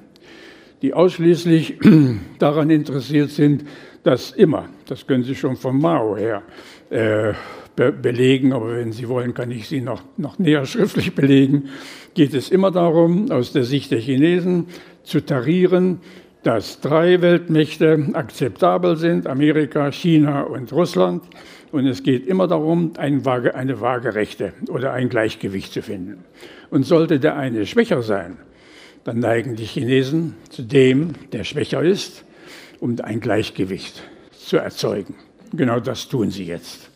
[0.81, 1.79] die ausschließlich
[2.39, 3.65] daran interessiert sind,
[4.03, 6.43] dass immer, das können Sie schon von Mao her
[6.89, 7.33] äh,
[7.75, 11.69] be belegen, aber wenn Sie wollen, kann ich Sie noch, noch näher schriftlich belegen,
[12.13, 14.67] geht es immer darum, aus der Sicht der Chinesen
[15.03, 15.99] zu tarieren,
[16.43, 21.23] dass drei Weltmächte akzeptabel sind, Amerika, China und Russland.
[21.71, 26.23] Und es geht immer darum, eine, Waage, eine waagerechte oder ein Gleichgewicht zu finden.
[26.69, 28.38] Und sollte der eine schwächer sein,
[29.03, 32.25] dann neigen die Chinesen zu dem, der schwächer ist,
[32.79, 34.01] um ein Gleichgewicht
[34.32, 35.15] zu erzeugen.
[35.53, 36.88] Genau das tun sie jetzt.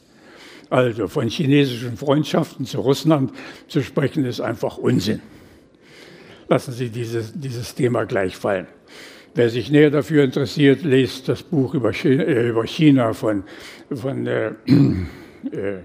[0.73, 3.31] Also von chinesischen Freundschaften zu Russland
[3.67, 5.21] zu sprechen, ist einfach Unsinn.
[6.47, 8.65] Lassen Sie dieses, dieses Thema gleich fallen.
[9.35, 13.43] Wer sich näher dafür interessiert, lest das Buch über China, äh, China von,
[13.93, 14.47] von äh,
[15.51, 15.83] äh,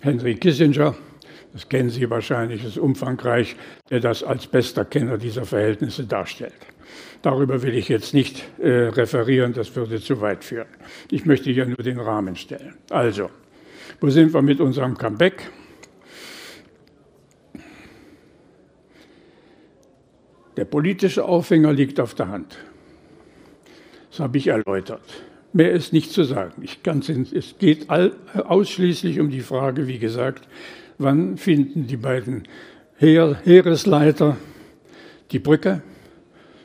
[0.00, 0.94] Henry Kissinger.
[1.52, 3.56] Das kennen Sie wahrscheinlich, ist umfangreich,
[3.90, 6.54] der das als bester Kenner dieser Verhältnisse darstellt.
[7.20, 10.68] Darüber will ich jetzt nicht äh, referieren, das würde zu weit führen.
[11.10, 12.76] Ich möchte hier nur den Rahmen stellen.
[12.88, 13.28] Also,
[14.00, 15.50] wo sind wir mit unserem Comeback?
[20.56, 22.58] Der politische Aufhänger liegt auf der Hand.
[24.10, 25.02] Das habe ich erläutert.
[25.54, 26.62] Mehr ist nicht zu sagen.
[26.62, 30.48] Es geht all, ausschließlich um die Frage, wie gesagt,
[30.98, 32.44] wann finden die beiden
[32.96, 34.36] Heer, Heeresleiter
[35.30, 35.82] die Brücke,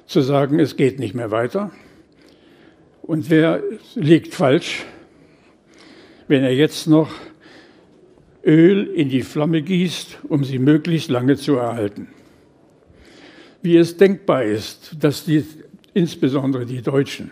[0.05, 1.71] zu sagen, es geht nicht mehr weiter.
[3.01, 3.61] Und wer
[3.95, 4.85] liegt falsch,
[6.27, 7.11] wenn er jetzt noch
[8.45, 12.07] Öl in die Flamme gießt, um sie möglichst lange zu erhalten?
[13.61, 15.43] Wie es denkbar ist, dass die,
[15.93, 17.31] insbesondere die Deutschen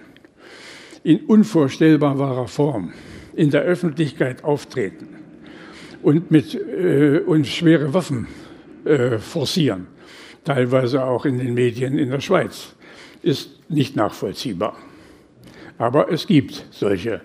[1.03, 2.93] in unvorstellbarer Form
[3.36, 5.08] in der Öffentlichkeit auftreten
[6.01, 8.27] und, mit, äh, und schwere Waffen
[8.86, 9.88] äh, forcieren,
[10.43, 12.75] teilweise auch in den Medien in der Schweiz,
[13.21, 14.77] ist nicht nachvollziehbar.
[15.77, 17.21] Aber es gibt solche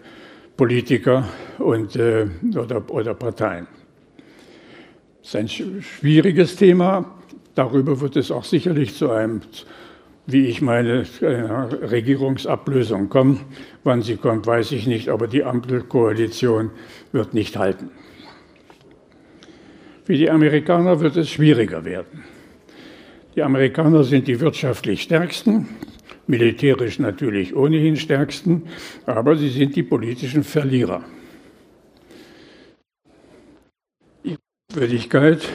[0.61, 3.67] Politiker und, äh, oder, oder Parteien.
[5.23, 7.15] Es ist ein schwieriges Thema.
[7.55, 9.41] Darüber wird es auch sicherlich zu einem,
[10.27, 13.41] wie ich meine, Regierungsablösung kommen.
[13.85, 16.73] Wann sie kommt, weiß ich nicht, aber die Ampelkoalition
[17.11, 17.91] wird nicht halten.
[20.05, 22.23] Für die Amerikaner wird es schwieriger werden.
[23.35, 25.69] Die Amerikaner sind die wirtschaftlich stärksten,
[26.31, 28.69] militärisch natürlich ohnehin stärksten,
[29.05, 31.05] aber sie sind die politischen Verlierer.
[34.25, 34.37] Die
[34.73, 35.47] Würdigkeit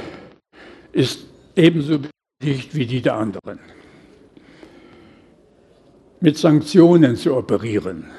[0.91, 3.59] ist ebenso bestätigt wie die der anderen.
[6.19, 8.11] Mit Sanktionen zu operieren,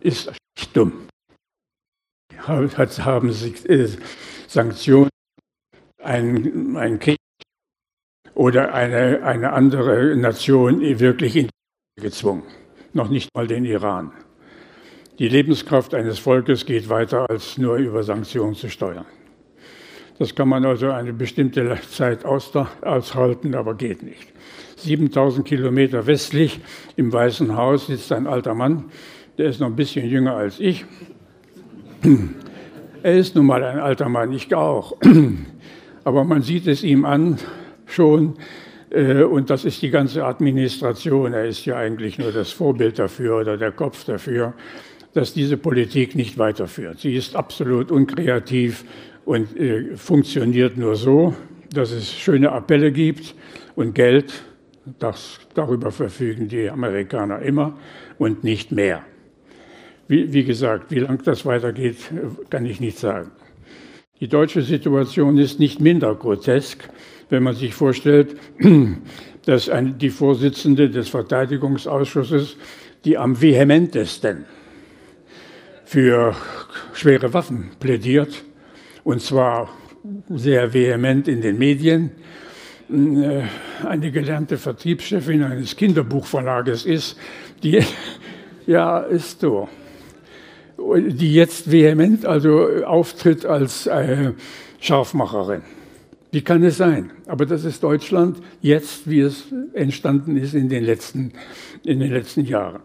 [0.00, 0.32] ist
[0.74, 1.08] dumm.
[2.38, 3.88] Haben sich äh,
[4.46, 5.10] Sanktionen
[6.02, 7.18] ein, ein Krieg
[8.34, 11.48] oder eine, eine andere Nation wirklich in
[11.96, 12.42] gezwungen.
[12.92, 14.10] Noch nicht mal den Iran.
[15.20, 19.06] Die Lebenskraft eines Volkes geht weiter, als nur über Sanktionen zu steuern.
[20.18, 24.32] Das kann man also eine bestimmte Zeit aushalten, aber geht nicht.
[24.76, 26.60] 7000 Kilometer westlich
[26.96, 28.86] im Weißen Haus sitzt ein alter Mann,
[29.38, 30.84] der ist noch ein bisschen jünger als ich.
[33.02, 34.96] Er ist nun mal ein alter Mann, ich auch.
[36.04, 37.38] Aber man sieht es ihm an
[37.84, 38.38] schon,
[38.94, 41.32] und das ist die ganze Administration.
[41.32, 44.54] Er ist ja eigentlich nur das Vorbild dafür oder der Kopf dafür,
[45.14, 47.00] dass diese Politik nicht weiterführt.
[47.00, 48.84] Sie ist absolut unkreativ
[49.24, 51.34] und äh, funktioniert nur so,
[51.72, 53.34] dass es schöne Appelle gibt
[53.74, 54.32] und Geld.
[54.98, 57.78] Das, darüber verfügen die Amerikaner immer
[58.18, 59.02] und nicht mehr.
[60.08, 61.96] Wie, wie gesagt, wie lange das weitergeht,
[62.50, 63.30] kann ich nicht sagen.
[64.20, 66.88] Die deutsche Situation ist nicht minder grotesk,
[67.28, 68.36] wenn man sich vorstellt,
[69.46, 72.56] dass ein, die Vorsitzende des Verteidigungsausschusses,
[73.04, 74.44] die am vehementesten
[75.84, 76.34] für
[76.94, 78.44] schwere Waffen plädiert,
[79.04, 79.68] und zwar
[80.28, 82.10] sehr vehement in den Medien,
[82.90, 83.42] äh,
[83.86, 87.16] eine gelernte Vertriebschefin eines Kinderbuchverlages ist,
[87.62, 87.82] die,
[88.66, 89.68] ja, ist so,
[90.78, 94.32] die jetzt vehement also auftritt als äh,
[94.80, 95.62] Scharfmacherin.
[96.34, 97.12] Wie kann es sein?
[97.26, 101.32] Aber das ist Deutschland jetzt, wie es entstanden ist in den letzten,
[101.84, 102.82] in den letzten Jahren.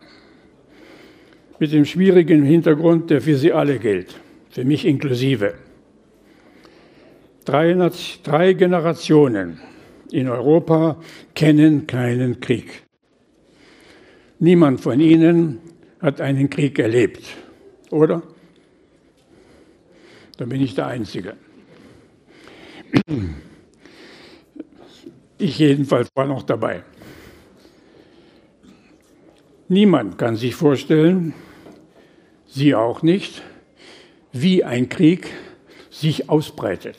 [1.58, 4.14] Mit dem schwierigen Hintergrund, der für Sie alle gilt,
[4.52, 5.56] für mich inklusive.
[7.44, 7.74] Drei,
[8.22, 9.60] drei Generationen
[10.12, 11.00] in Europa
[11.34, 12.84] kennen keinen Krieg.
[14.38, 15.58] Niemand von Ihnen
[16.00, 17.24] hat einen Krieg erlebt,
[17.90, 18.22] oder?
[20.38, 21.34] Da bin ich der Einzige.
[25.38, 26.84] Ich jedenfalls war noch dabei.
[29.68, 31.34] Niemand kann sich vorstellen,
[32.48, 33.44] Sie auch nicht,
[34.32, 35.28] wie ein Krieg
[35.92, 36.98] sich ausbreitet.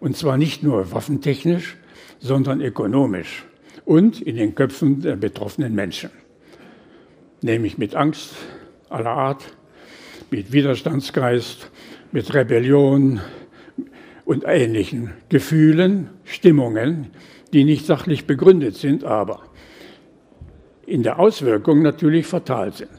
[0.00, 1.76] Und zwar nicht nur waffentechnisch,
[2.18, 3.44] sondern ökonomisch
[3.84, 6.10] und in den Köpfen der betroffenen Menschen.
[7.42, 8.34] Nämlich mit Angst
[8.88, 9.44] aller Art,
[10.30, 11.70] mit Widerstandsgeist,
[12.12, 13.20] mit Rebellion
[14.30, 17.08] und ähnlichen Gefühlen, Stimmungen,
[17.52, 19.42] die nicht sachlich begründet sind, aber
[20.86, 22.96] in der Auswirkung natürlich fatal sind.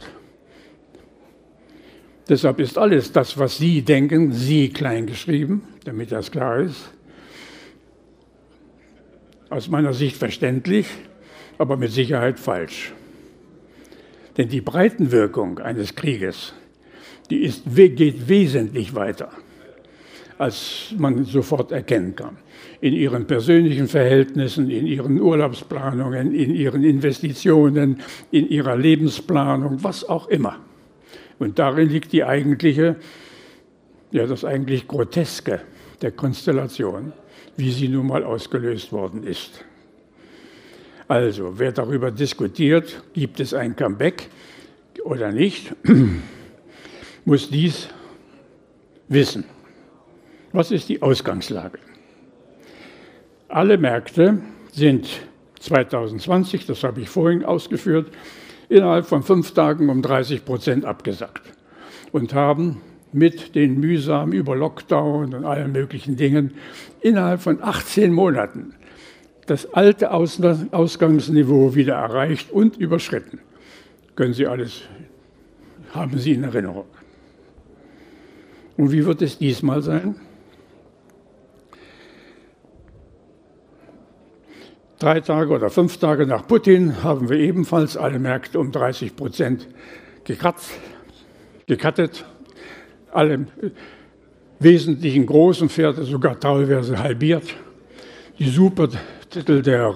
[2.27, 6.91] Deshalb ist alles das, was Sie denken, Sie kleingeschrieben, damit das klar ist.
[9.49, 10.87] Aus meiner Sicht verständlich,
[11.57, 12.91] aber mit Sicherheit falsch.
[14.35, 16.53] Denn die Breitenwirkung eines Krieges,
[17.29, 19.31] die ist, geht wesentlich weiter,
[20.41, 22.35] als man sofort erkennen kann.
[22.81, 28.01] In ihren persönlichen Verhältnissen, in ihren Urlaubsplanungen, in ihren Investitionen,
[28.31, 30.57] in ihrer Lebensplanung, was auch immer.
[31.37, 32.95] Und darin liegt die eigentliche,
[34.09, 35.61] ja, das eigentlich Groteske
[36.01, 37.13] der Konstellation,
[37.55, 39.63] wie sie nun mal ausgelöst worden ist.
[41.07, 44.27] Also, wer darüber diskutiert, gibt es ein Comeback
[45.03, 45.71] oder nicht,
[47.25, 47.89] muss dies
[49.07, 49.45] wissen.
[50.53, 51.79] Was ist die Ausgangslage?
[53.47, 55.07] Alle Märkte sind
[55.59, 58.11] 2020, das habe ich vorhin ausgeführt,
[58.67, 61.41] innerhalb von fünf Tagen um 30 Prozent abgesackt
[62.11, 62.81] und haben
[63.13, 66.53] mit den mühsam über Lockdown und allen möglichen Dingen
[67.01, 68.73] innerhalb von 18 Monaten
[69.47, 73.39] das alte Ausgangsniveau wieder erreicht und überschritten.
[74.15, 74.83] Können Sie alles,
[75.93, 76.85] haben Sie in Erinnerung.
[78.77, 80.15] Und wie wird es diesmal sein?
[85.01, 89.67] Drei Tage oder fünf Tage nach Putin haben wir ebenfalls alle Märkte um 30 Prozent
[90.25, 90.73] gekratzt,
[91.65, 92.23] gekattet.
[93.11, 93.47] Alle
[94.59, 97.45] wesentlichen großen Pferde sogar teilweise halbiert.
[98.37, 99.95] Die Supertitel der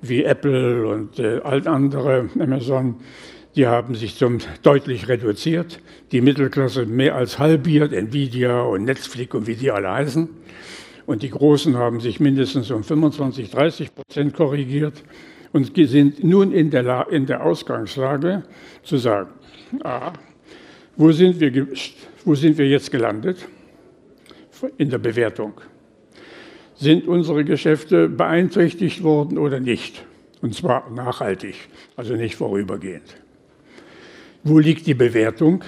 [0.00, 2.94] wie Apple und äh, all andere Amazon,
[3.56, 5.80] die haben sich zum deutlich reduziert.
[6.12, 10.30] Die Mittelklasse mehr als halbiert, Nvidia und Netflix und wie die alle heißen.
[11.06, 15.04] Und die Großen haben sich mindestens um 25, 30 Prozent korrigiert
[15.52, 18.42] und sind nun in der, in der Ausgangslage
[18.82, 19.30] zu sagen,
[19.84, 20.12] ah,
[20.96, 21.68] wo, sind wir,
[22.24, 23.46] wo sind wir jetzt gelandet
[24.78, 25.54] in der Bewertung?
[26.74, 30.04] Sind unsere Geschäfte beeinträchtigt worden oder nicht?
[30.42, 31.54] Und zwar nachhaltig,
[31.96, 33.16] also nicht vorübergehend.
[34.42, 35.64] Wo liegt die Bewertung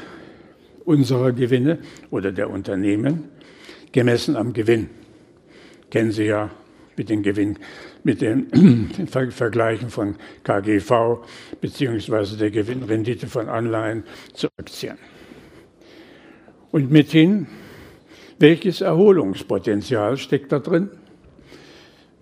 [0.84, 1.78] unserer Gewinne
[2.11, 3.24] oder der Unternehmen
[3.93, 4.97] gemessen am Gewinn?
[5.91, 6.51] Kennen Sie ja
[6.97, 7.59] mit den Gewinn,
[8.03, 8.91] mit den
[9.30, 11.20] Vergleichen von KGV
[11.61, 14.99] beziehungsweise der Gewinnrendite von Anleihen zu Aktien.
[16.70, 17.47] Und mithin,
[18.39, 20.91] welches Erholungspotenzial steckt da drin?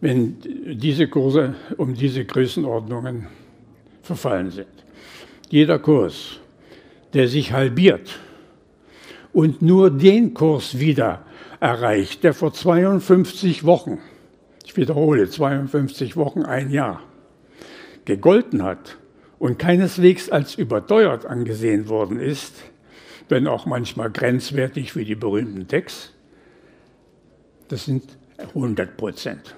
[0.00, 0.36] wenn
[0.78, 3.26] diese Kurse um diese Größenordnungen
[4.02, 4.68] verfallen sind.
[5.48, 6.38] Jeder Kurs,
[7.12, 8.18] der sich halbiert
[9.32, 11.24] und nur den Kurs wieder
[11.60, 13.98] erreicht, der vor 52 Wochen,
[14.64, 17.02] ich wiederhole, 52 Wochen, ein Jahr,
[18.04, 18.98] gegolten hat
[19.38, 22.54] und keineswegs als überteuert angesehen worden ist,
[23.28, 26.12] wenn auch manchmal grenzwertig wie die berühmten Techs,
[27.68, 29.54] das sind 100 Prozent.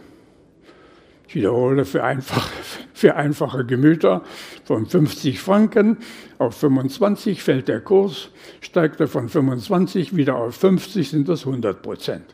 [1.28, 2.50] Ich wiederhole, für, einfach,
[2.94, 4.22] für einfache Gemüter
[4.64, 5.98] von 50 Franken
[6.38, 8.30] auf 25 fällt der Kurs,
[8.62, 12.24] steigt er von 25 wieder auf 50, sind das 100 Prozent.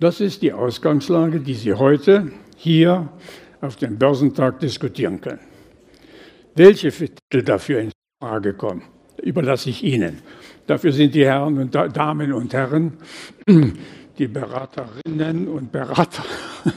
[0.00, 3.08] Das ist die Ausgangslage, die Sie heute hier
[3.60, 5.38] auf dem Börsentag diskutieren können.
[6.56, 8.82] Welche Titel dafür in Frage kommen,
[9.22, 10.22] überlasse ich Ihnen.
[10.66, 12.94] Dafür sind die Herren und Damen und Herren,
[14.18, 16.24] die Beraterinnen und Berater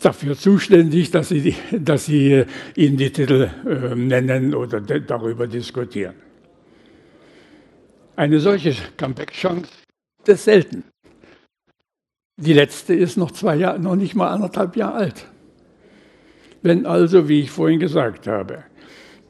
[0.00, 2.46] dafür zuständig, dass sie, dass sie äh,
[2.76, 6.14] Ihnen die Titel äh, nennen oder darüber diskutieren.
[8.16, 9.70] Eine solche Comeback-Chance
[10.26, 10.84] ist selten.
[12.36, 15.26] Die letzte ist noch zwei Jahre, noch nicht mal anderthalb Jahre alt.
[16.62, 18.64] Wenn also, wie ich vorhin gesagt habe,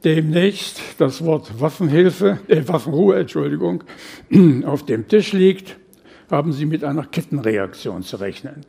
[0.03, 3.83] demnächst das Wort Waffenhilfe, äh, Waffenruhe, Entschuldigung,
[4.65, 5.77] auf dem Tisch liegt,
[6.29, 8.65] haben Sie mit einer Kettenreaktion zu rechnen.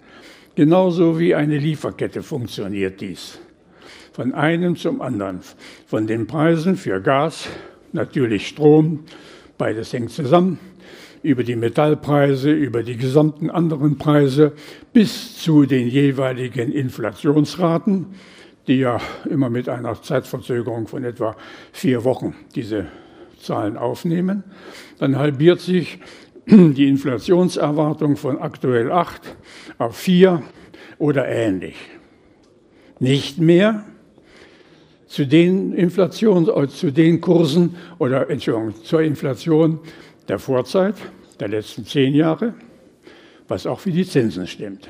[0.55, 3.39] Genauso wie eine Lieferkette funktioniert dies.
[4.13, 5.41] Von einem zum anderen.
[5.87, 7.49] Von den Preisen für Gas,
[7.93, 9.05] natürlich Strom,
[9.57, 10.59] beides hängt zusammen,
[11.23, 14.53] über die Metallpreise, über die gesamten anderen Preise
[14.93, 18.07] bis zu den jeweiligen Inflationsraten,
[18.67, 19.01] die ja
[19.31, 21.35] immer mit einer Zeitverzögerung von etwa
[21.73, 22.89] vier Wochen diese
[23.41, 24.45] Zahlen aufnehmen.
[24.99, 25.99] Dann halbiert sich
[26.53, 29.37] die Inflationserwartung von aktuell 8
[29.79, 30.43] auf 4
[30.99, 31.77] oder ähnlich.
[33.01, 33.85] Nicht mehr
[35.07, 39.81] zu den Inflationen, äh, zu den Kursen oder Entschuldigung, zur Inflation
[40.29, 40.97] der Vorzeit,
[41.41, 42.55] der letzten zehn Jahre,
[43.49, 44.89] was auch für die Zinsen stimmt.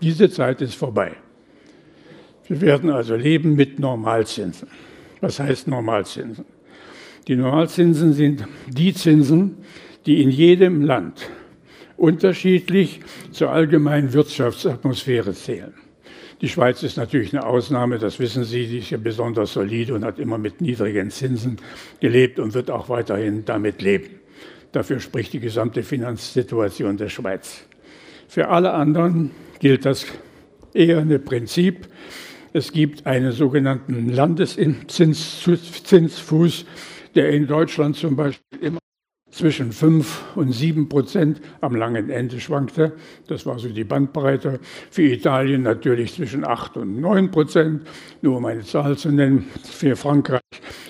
[0.00, 1.12] Diese Zeit ist vorbei.
[2.48, 4.68] Wir werden also leben mit Normalzinsen.
[5.20, 6.46] Was heißt Normalzinsen?
[7.28, 9.58] Die Normalzinsen sind die Zinsen,
[10.06, 11.28] die in jedem Land
[11.96, 13.00] unterschiedlich
[13.30, 15.74] zur allgemeinen Wirtschaftsatmosphäre zählen.
[16.40, 20.04] Die Schweiz ist natürlich eine Ausnahme, das wissen Sie, die ist ja besonders solide und
[20.04, 21.58] hat immer mit niedrigen Zinsen
[22.00, 24.18] gelebt und wird auch weiterhin damit leben.
[24.72, 27.64] Dafür spricht die gesamte Finanzsituation der Schweiz.
[28.26, 29.30] Für alle anderen
[29.60, 30.04] gilt das
[30.74, 31.86] eher ein Prinzip.
[32.52, 36.66] Es gibt einen sogenannten Landeszinsfuß,
[37.14, 38.81] der in Deutschland zum Beispiel immer
[39.32, 42.92] zwischen 5 und 7 Prozent am langen Ende schwankte.
[43.26, 44.60] Das war so die Bandbreite.
[44.90, 47.82] Für Italien natürlich zwischen 8 und 9 Prozent,
[48.20, 49.46] nur um eine Zahl zu nennen.
[49.64, 50.42] Für Frankreich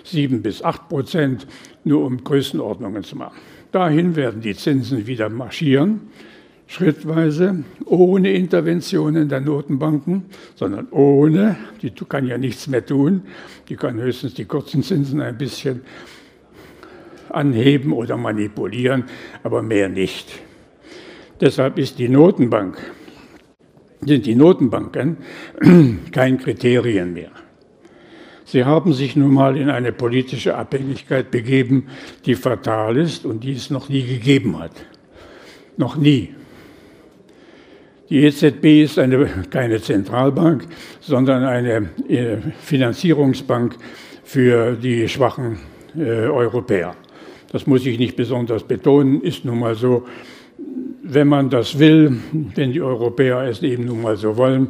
[0.04, 1.46] 7 bis 8 Prozent,
[1.84, 3.38] nur um Größenordnungen zu machen.
[3.70, 6.00] Dahin werden die Zinsen wieder marschieren,
[6.66, 10.24] schrittweise, ohne Interventionen der Notenbanken,
[10.56, 13.22] sondern ohne, die kann ja nichts mehr tun,
[13.68, 15.82] die kann höchstens die kurzen Zinsen ein bisschen
[17.34, 19.04] anheben oder manipulieren,
[19.42, 20.32] aber mehr nicht.
[21.40, 22.78] Deshalb ist die Notenbank,
[24.00, 25.16] sind die Notenbanken
[26.12, 27.30] kein Kriterium mehr.
[28.44, 31.86] Sie haben sich nun mal in eine politische Abhängigkeit begeben,
[32.26, 34.72] die fatal ist und die es noch nie gegeben hat.
[35.76, 36.34] Noch nie.
[38.10, 40.66] Die EZB ist eine, keine Zentralbank,
[41.00, 43.76] sondern eine äh, Finanzierungsbank
[44.22, 45.58] für die schwachen
[45.96, 46.94] äh, Europäer.
[47.52, 50.04] Das muss ich nicht besonders betonen, ist nun mal so,
[51.02, 52.16] wenn man das will,
[52.54, 54.68] wenn die Europäer es eben nun mal so wollen,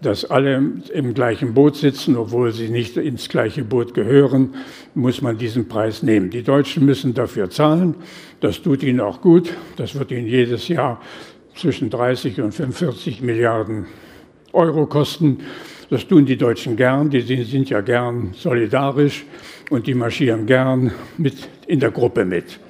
[0.00, 0.62] dass alle
[0.94, 4.54] im gleichen Boot sitzen, obwohl sie nicht ins gleiche Boot gehören,
[4.94, 6.30] muss man diesen Preis nehmen.
[6.30, 7.96] Die Deutschen müssen dafür zahlen.
[8.40, 9.52] Das tut ihnen auch gut.
[9.76, 11.02] Das wird ihnen jedes Jahr
[11.54, 13.86] zwischen 30 und 45 Milliarden
[14.52, 15.40] Euro kosten.
[15.90, 17.10] Das tun die Deutschen gern.
[17.10, 19.26] Die sind ja gern solidarisch
[19.70, 22.60] und die marschieren gern mit in der Gruppe mit.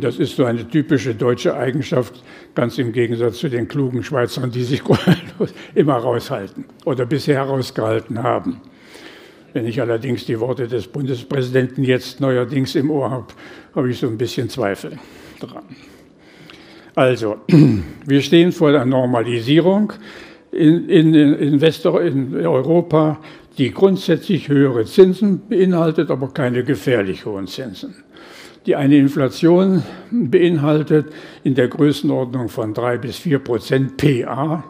[0.00, 2.22] Das ist so eine typische deutsche Eigenschaft,
[2.54, 4.82] ganz im Gegensatz zu den klugen Schweizern, die sich
[5.74, 8.60] immer raushalten oder bisher rausgehalten haben.
[9.52, 13.26] Wenn ich allerdings die Worte des Bundespräsidenten jetzt neuerdings im Ohr habe,
[13.74, 14.98] habe ich so ein bisschen Zweifel
[15.40, 15.64] dran.
[16.94, 17.38] Also,
[18.06, 19.92] wir stehen vor der Normalisierung
[20.52, 23.18] in, in, in, Wester, in Europa
[23.58, 27.94] die grundsätzlich höhere Zinsen beinhaltet, aber keine gefährlich hohen Zinsen,
[28.66, 31.06] die eine Inflation beinhaltet
[31.42, 34.64] in der Größenordnung von drei bis vier Prozent PA.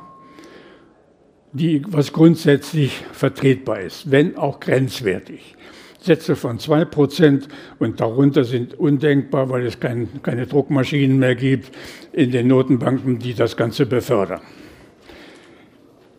[1.53, 5.55] die, was grundsätzlich vertretbar ist, wenn auch grenzwertig.
[6.01, 11.72] Sätze von 2% und darunter sind undenkbar, weil es kein, keine Druckmaschinen mehr gibt
[12.12, 14.43] in den Notenbanken, die das Ganze befördern.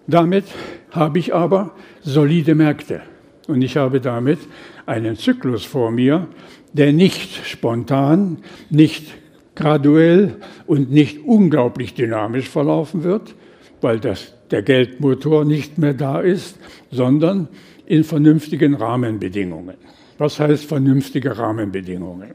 [0.07, 0.45] Damit
[0.91, 3.01] habe ich aber solide Märkte
[3.47, 4.39] und ich habe damit
[4.85, 6.27] einen Zyklus vor mir,
[6.73, 8.37] der nicht spontan,
[8.69, 9.13] nicht
[9.55, 13.35] graduell und nicht unglaublich dynamisch verlaufen wird,
[13.81, 16.57] weil das, der Geldmotor nicht mehr da ist,
[16.91, 17.49] sondern
[17.85, 19.75] in vernünftigen Rahmenbedingungen.
[20.17, 22.31] Was heißt vernünftige Rahmenbedingungen?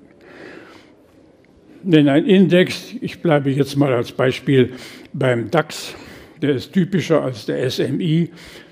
[1.82, 4.72] Denn ein Index, ich bleibe jetzt mal als Beispiel
[5.12, 5.94] beim DAX,
[6.42, 8.30] der ist typischer als der SMI.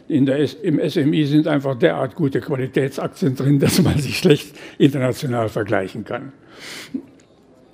[0.09, 6.05] Der, Im SMI sind einfach derart gute Qualitätsaktien drin, dass man sich schlecht international vergleichen
[6.05, 6.33] kann.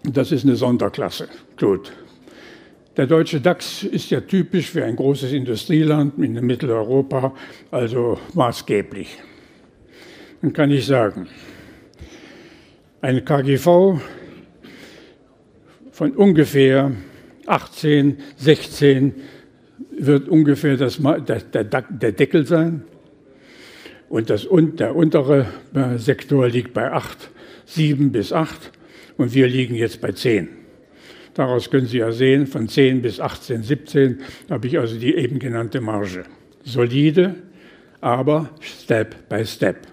[0.04, 1.28] Das ist eine Sonderklasse.
[1.58, 1.92] Gut.
[2.96, 7.34] Der deutsche DAX ist ja typisch für ein großes Industrieland in Mitteleuropa,
[7.70, 9.18] also maßgeblich.
[10.40, 11.26] Dann kann ich sagen,
[13.02, 13.98] ein KGV
[15.90, 16.92] von ungefähr
[17.46, 19.14] 18, 16
[19.98, 22.82] wird ungefähr das, der, der, Deckel sein.
[24.08, 25.46] Und das, der untere
[25.96, 27.30] Sektor liegt bei 8,
[27.66, 28.72] 7 bis 8
[29.16, 30.48] und wir liegen jetzt bei 10.
[31.34, 35.38] Daraus können Sie ja sehen, von 10 bis 18, 17 habe ich also die eben
[35.38, 36.24] genannte Marge.
[36.64, 37.34] Solide,
[38.00, 39.86] aber Step by Step.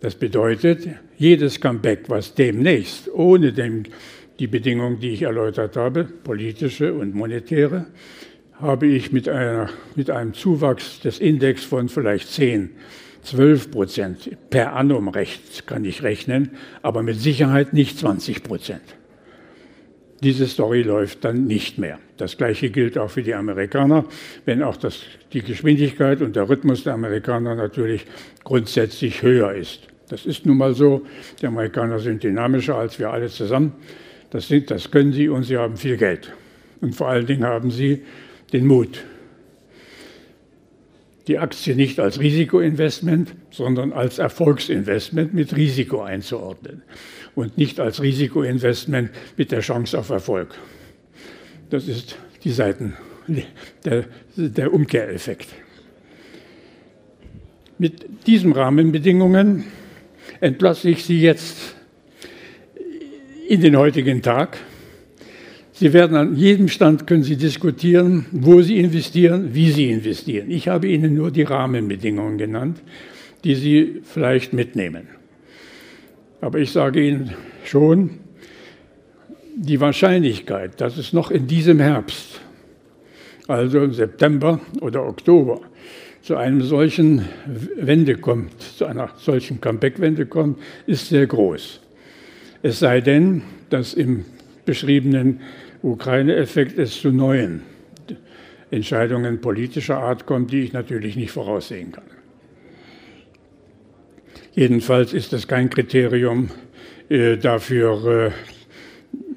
[0.00, 3.84] Das bedeutet, jedes Comeback, was demnächst ohne dem,
[4.38, 7.86] die Bedingungen, die ich erläutert habe, politische und monetäre,
[8.60, 12.70] habe ich mit, einer, mit einem Zuwachs des Index von vielleicht 10,
[13.22, 16.50] 12 Prozent per annum recht kann ich rechnen,
[16.82, 18.82] aber mit Sicherheit nicht 20 Prozent
[20.22, 21.98] diese Story läuft dann nicht mehr.
[22.16, 24.04] Das Gleiche gilt auch für die Amerikaner,
[24.44, 25.00] wenn auch das,
[25.32, 28.06] die Geschwindigkeit und der Rhythmus der Amerikaner natürlich
[28.42, 29.82] grundsätzlich höher ist.
[30.08, 31.04] Das ist nun mal so.
[31.40, 33.72] Die Amerikaner sind dynamischer als wir alle zusammen.
[34.30, 36.32] Das, sind, das können sie und sie haben viel Geld.
[36.80, 38.02] Und vor allen Dingen haben sie
[38.52, 39.04] den Mut,
[41.26, 46.82] die Aktie nicht als Risikoinvestment, sondern als Erfolgsinvestment mit Risiko einzuordnen
[47.34, 50.54] und nicht als Risikoinvestment mit der Chance auf Erfolg.
[51.70, 52.94] Das ist die Seiten,
[53.84, 54.04] der,
[54.36, 55.48] der Umkehreffekt.
[57.78, 59.64] Mit diesen Rahmenbedingungen
[60.40, 61.74] entlasse ich Sie jetzt
[63.48, 64.58] in den heutigen Tag.
[65.78, 70.50] Sie werden an jedem Stand können Sie diskutieren, wo Sie investieren, wie Sie investieren.
[70.50, 72.80] Ich habe Ihnen nur die Rahmenbedingungen genannt,
[73.44, 75.06] die Sie vielleicht mitnehmen.
[76.40, 77.34] Aber ich sage Ihnen
[77.66, 78.08] schon,
[79.54, 82.40] die Wahrscheinlichkeit, dass es noch in diesem Herbst,
[83.46, 85.60] also im September oder Oktober,
[86.22, 87.26] zu einem solchen
[87.76, 91.82] Wende kommt, zu einer solchen Comeback-Wende kommt, ist sehr groß.
[92.62, 94.24] Es sei denn, dass im
[94.64, 95.40] beschriebenen
[95.82, 97.62] Ukraine-Effekt es zu neuen
[98.70, 102.04] Entscheidungen politischer Art kommt, die ich natürlich nicht voraussehen kann.
[104.54, 106.50] Jedenfalls ist es kein Kriterium
[107.08, 108.30] äh, dafür, äh,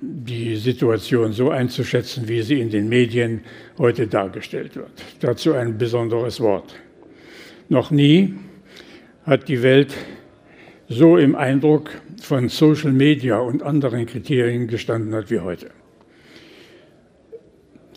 [0.01, 3.41] die Situation so einzuschätzen, wie sie in den Medien
[3.77, 4.91] heute dargestellt wird.
[5.19, 6.75] Dazu ein besonderes Wort.
[7.67, 8.33] Noch nie
[9.25, 9.93] hat die Welt
[10.87, 15.69] so im Eindruck von Social Media und anderen Kriterien gestanden hat wie heute.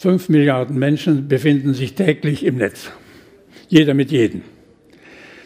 [0.03, 2.91] Fünf Milliarden Menschen befinden sich täglich im Netz.
[3.69, 4.41] Jeder mit jedem.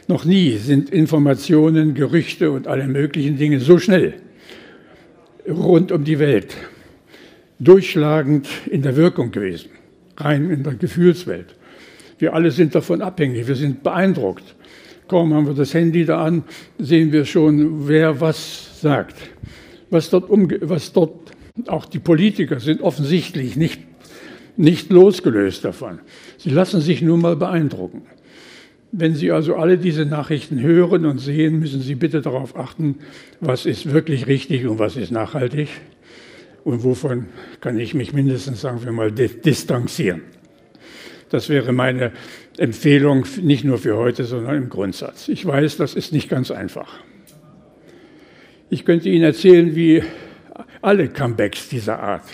[0.09, 4.15] Noch nie sind Informationen, Gerüchte und alle möglichen Dinge so schnell
[5.47, 6.57] rund um die Welt
[7.59, 9.69] durchschlagend in der Wirkung gewesen,
[10.17, 11.55] rein in der Gefühlswelt.
[12.19, 14.55] Wir alle sind davon abhängig, wir sind beeindruckt.
[15.07, 16.45] Kaum haben wir das Handy da an,
[16.79, 19.17] sehen wir schon, wer was sagt.
[19.91, 21.33] Was dort, was dort
[21.67, 23.86] auch die Politiker sind offensichtlich nicht,
[24.57, 26.01] nicht losgelöst davon.
[26.39, 28.03] Sie lassen sich nur mal beeindrucken.
[28.93, 32.97] Wenn Sie also alle diese Nachrichten hören und sehen, müssen Sie bitte darauf achten,
[33.41, 35.69] was ist wirklich richtig und was ist nachhaltig
[36.65, 37.27] und wovon
[37.61, 40.23] kann ich mich mindestens, sagen wir mal, distanzieren.
[41.29, 42.13] Das wäre meine
[42.57, 45.29] Empfehlung, nicht nur für heute, sondern im Grundsatz.
[45.29, 47.01] Ich weiß, das ist nicht ganz einfach.
[48.71, 50.03] Ich könnte Ihnen erzählen, wie
[50.81, 52.25] alle Comebacks dieser Art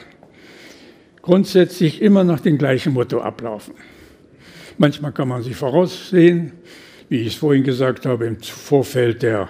[1.22, 3.74] grundsätzlich immer nach dem gleichen Motto ablaufen.
[4.78, 6.52] Manchmal kann man sie voraussehen,
[7.08, 9.48] wie ich es vorhin gesagt habe, im Vorfeld der,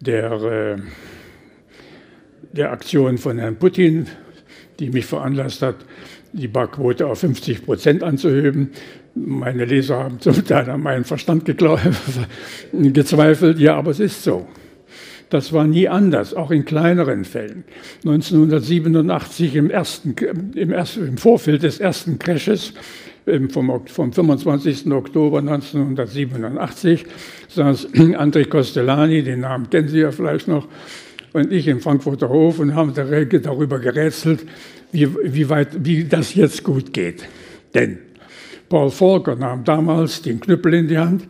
[0.00, 0.76] der, äh,
[2.52, 4.06] der Aktion von Herrn Putin,
[4.78, 5.76] die mich veranlasst hat,
[6.32, 8.70] die Barquote auf 50 Prozent anzuheben.
[9.14, 11.44] Meine Leser haben zum Teil an meinen Verstand
[12.72, 13.58] gezweifelt.
[13.58, 14.46] Ja, aber es ist so.
[15.32, 17.64] Das war nie anders, auch in kleineren Fällen.
[18.04, 20.14] 1987 im, ersten,
[20.54, 22.74] im, ersten, im Vorfeld des ersten Crashes
[23.48, 24.92] vom, vom 25.
[24.92, 27.06] Oktober 1987
[27.48, 30.68] saß André Costellani, den Namen kennen Sie ja vielleicht noch,
[31.32, 34.44] und ich im Frankfurter Hof und haben darüber gerätselt,
[34.92, 37.26] wie, wie, weit, wie das jetzt gut geht.
[37.72, 37.96] Denn
[38.68, 41.22] Paul Volcker nahm damals den Knüppel in die Hand,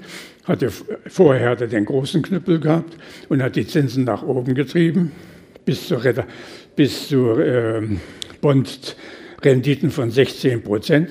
[0.44, 0.70] hatte,
[1.06, 2.96] vorher hatte den großen Knüppel gehabt
[3.28, 5.12] und hat die Zinsen nach oben getrieben
[5.64, 6.02] bis zur,
[6.76, 7.82] bis zur äh,
[8.40, 11.10] Bondrenditen von 16 Prozent.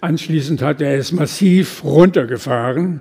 [0.00, 3.00] Anschließend hat er es massiv runtergefahren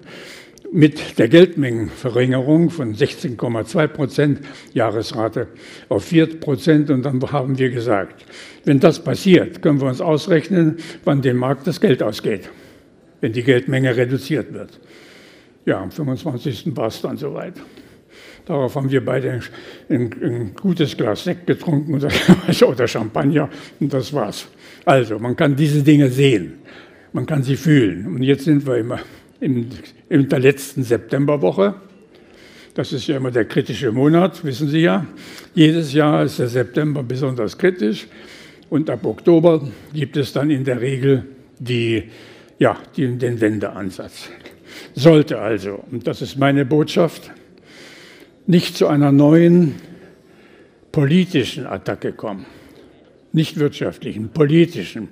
[0.72, 4.40] mit der Geldmengenverringerung von 16,2 Prozent
[4.74, 5.48] Jahresrate
[5.88, 6.90] auf 4 Prozent.
[6.90, 8.26] Und dann haben wir gesagt,
[8.66, 12.50] wenn das passiert, können wir uns ausrechnen, wann dem Markt das Geld ausgeht,
[13.22, 14.80] wenn die Geldmenge reduziert wird.
[15.66, 16.76] Ja, am 25.
[16.76, 17.54] war es dann soweit.
[18.46, 19.42] Darauf haben wir beide
[19.90, 21.96] ein, ein gutes Glas Sekt getrunken
[22.66, 23.50] oder Champagner
[23.80, 24.48] und das war's.
[24.86, 26.54] Also, man kann diese Dinge sehen,
[27.14, 28.08] man kann sie fühlen.
[28.08, 29.00] Und jetzt sind wir immer
[29.40, 29.70] in,
[30.10, 31.76] in der letzten Septemberwoche.
[32.74, 35.06] Das ist ja immer der kritische Monat, wissen Sie ja.
[35.54, 38.08] Jedes Jahr ist der September besonders kritisch.
[38.70, 41.26] Und ab Oktober gibt es dann in der Regel
[41.58, 42.04] die,
[42.58, 44.30] ja, die, den Wendeansatz.
[44.94, 47.32] Sollte also, und das ist meine Botschaft,
[48.48, 49.76] nicht zu einer neuen
[50.92, 52.46] politischen Attacke kommen,
[53.32, 55.10] nicht wirtschaftlichen, politischen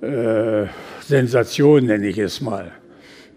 [0.00, 0.66] äh,
[1.00, 2.72] Sensation nenne ich es mal,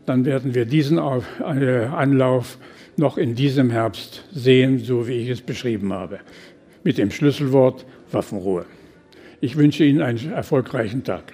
[0.05, 1.01] dann werden wir diesen äh,
[1.41, 2.57] Anlauf
[2.95, 6.19] noch in diesem Herbst sehen, so wie ich es beschrieben habe,
[6.83, 8.65] mit dem Schlüsselwort Waffenruhe.
[9.41, 11.33] Ich wünsche Ihnen einen erfolgreichen Tag.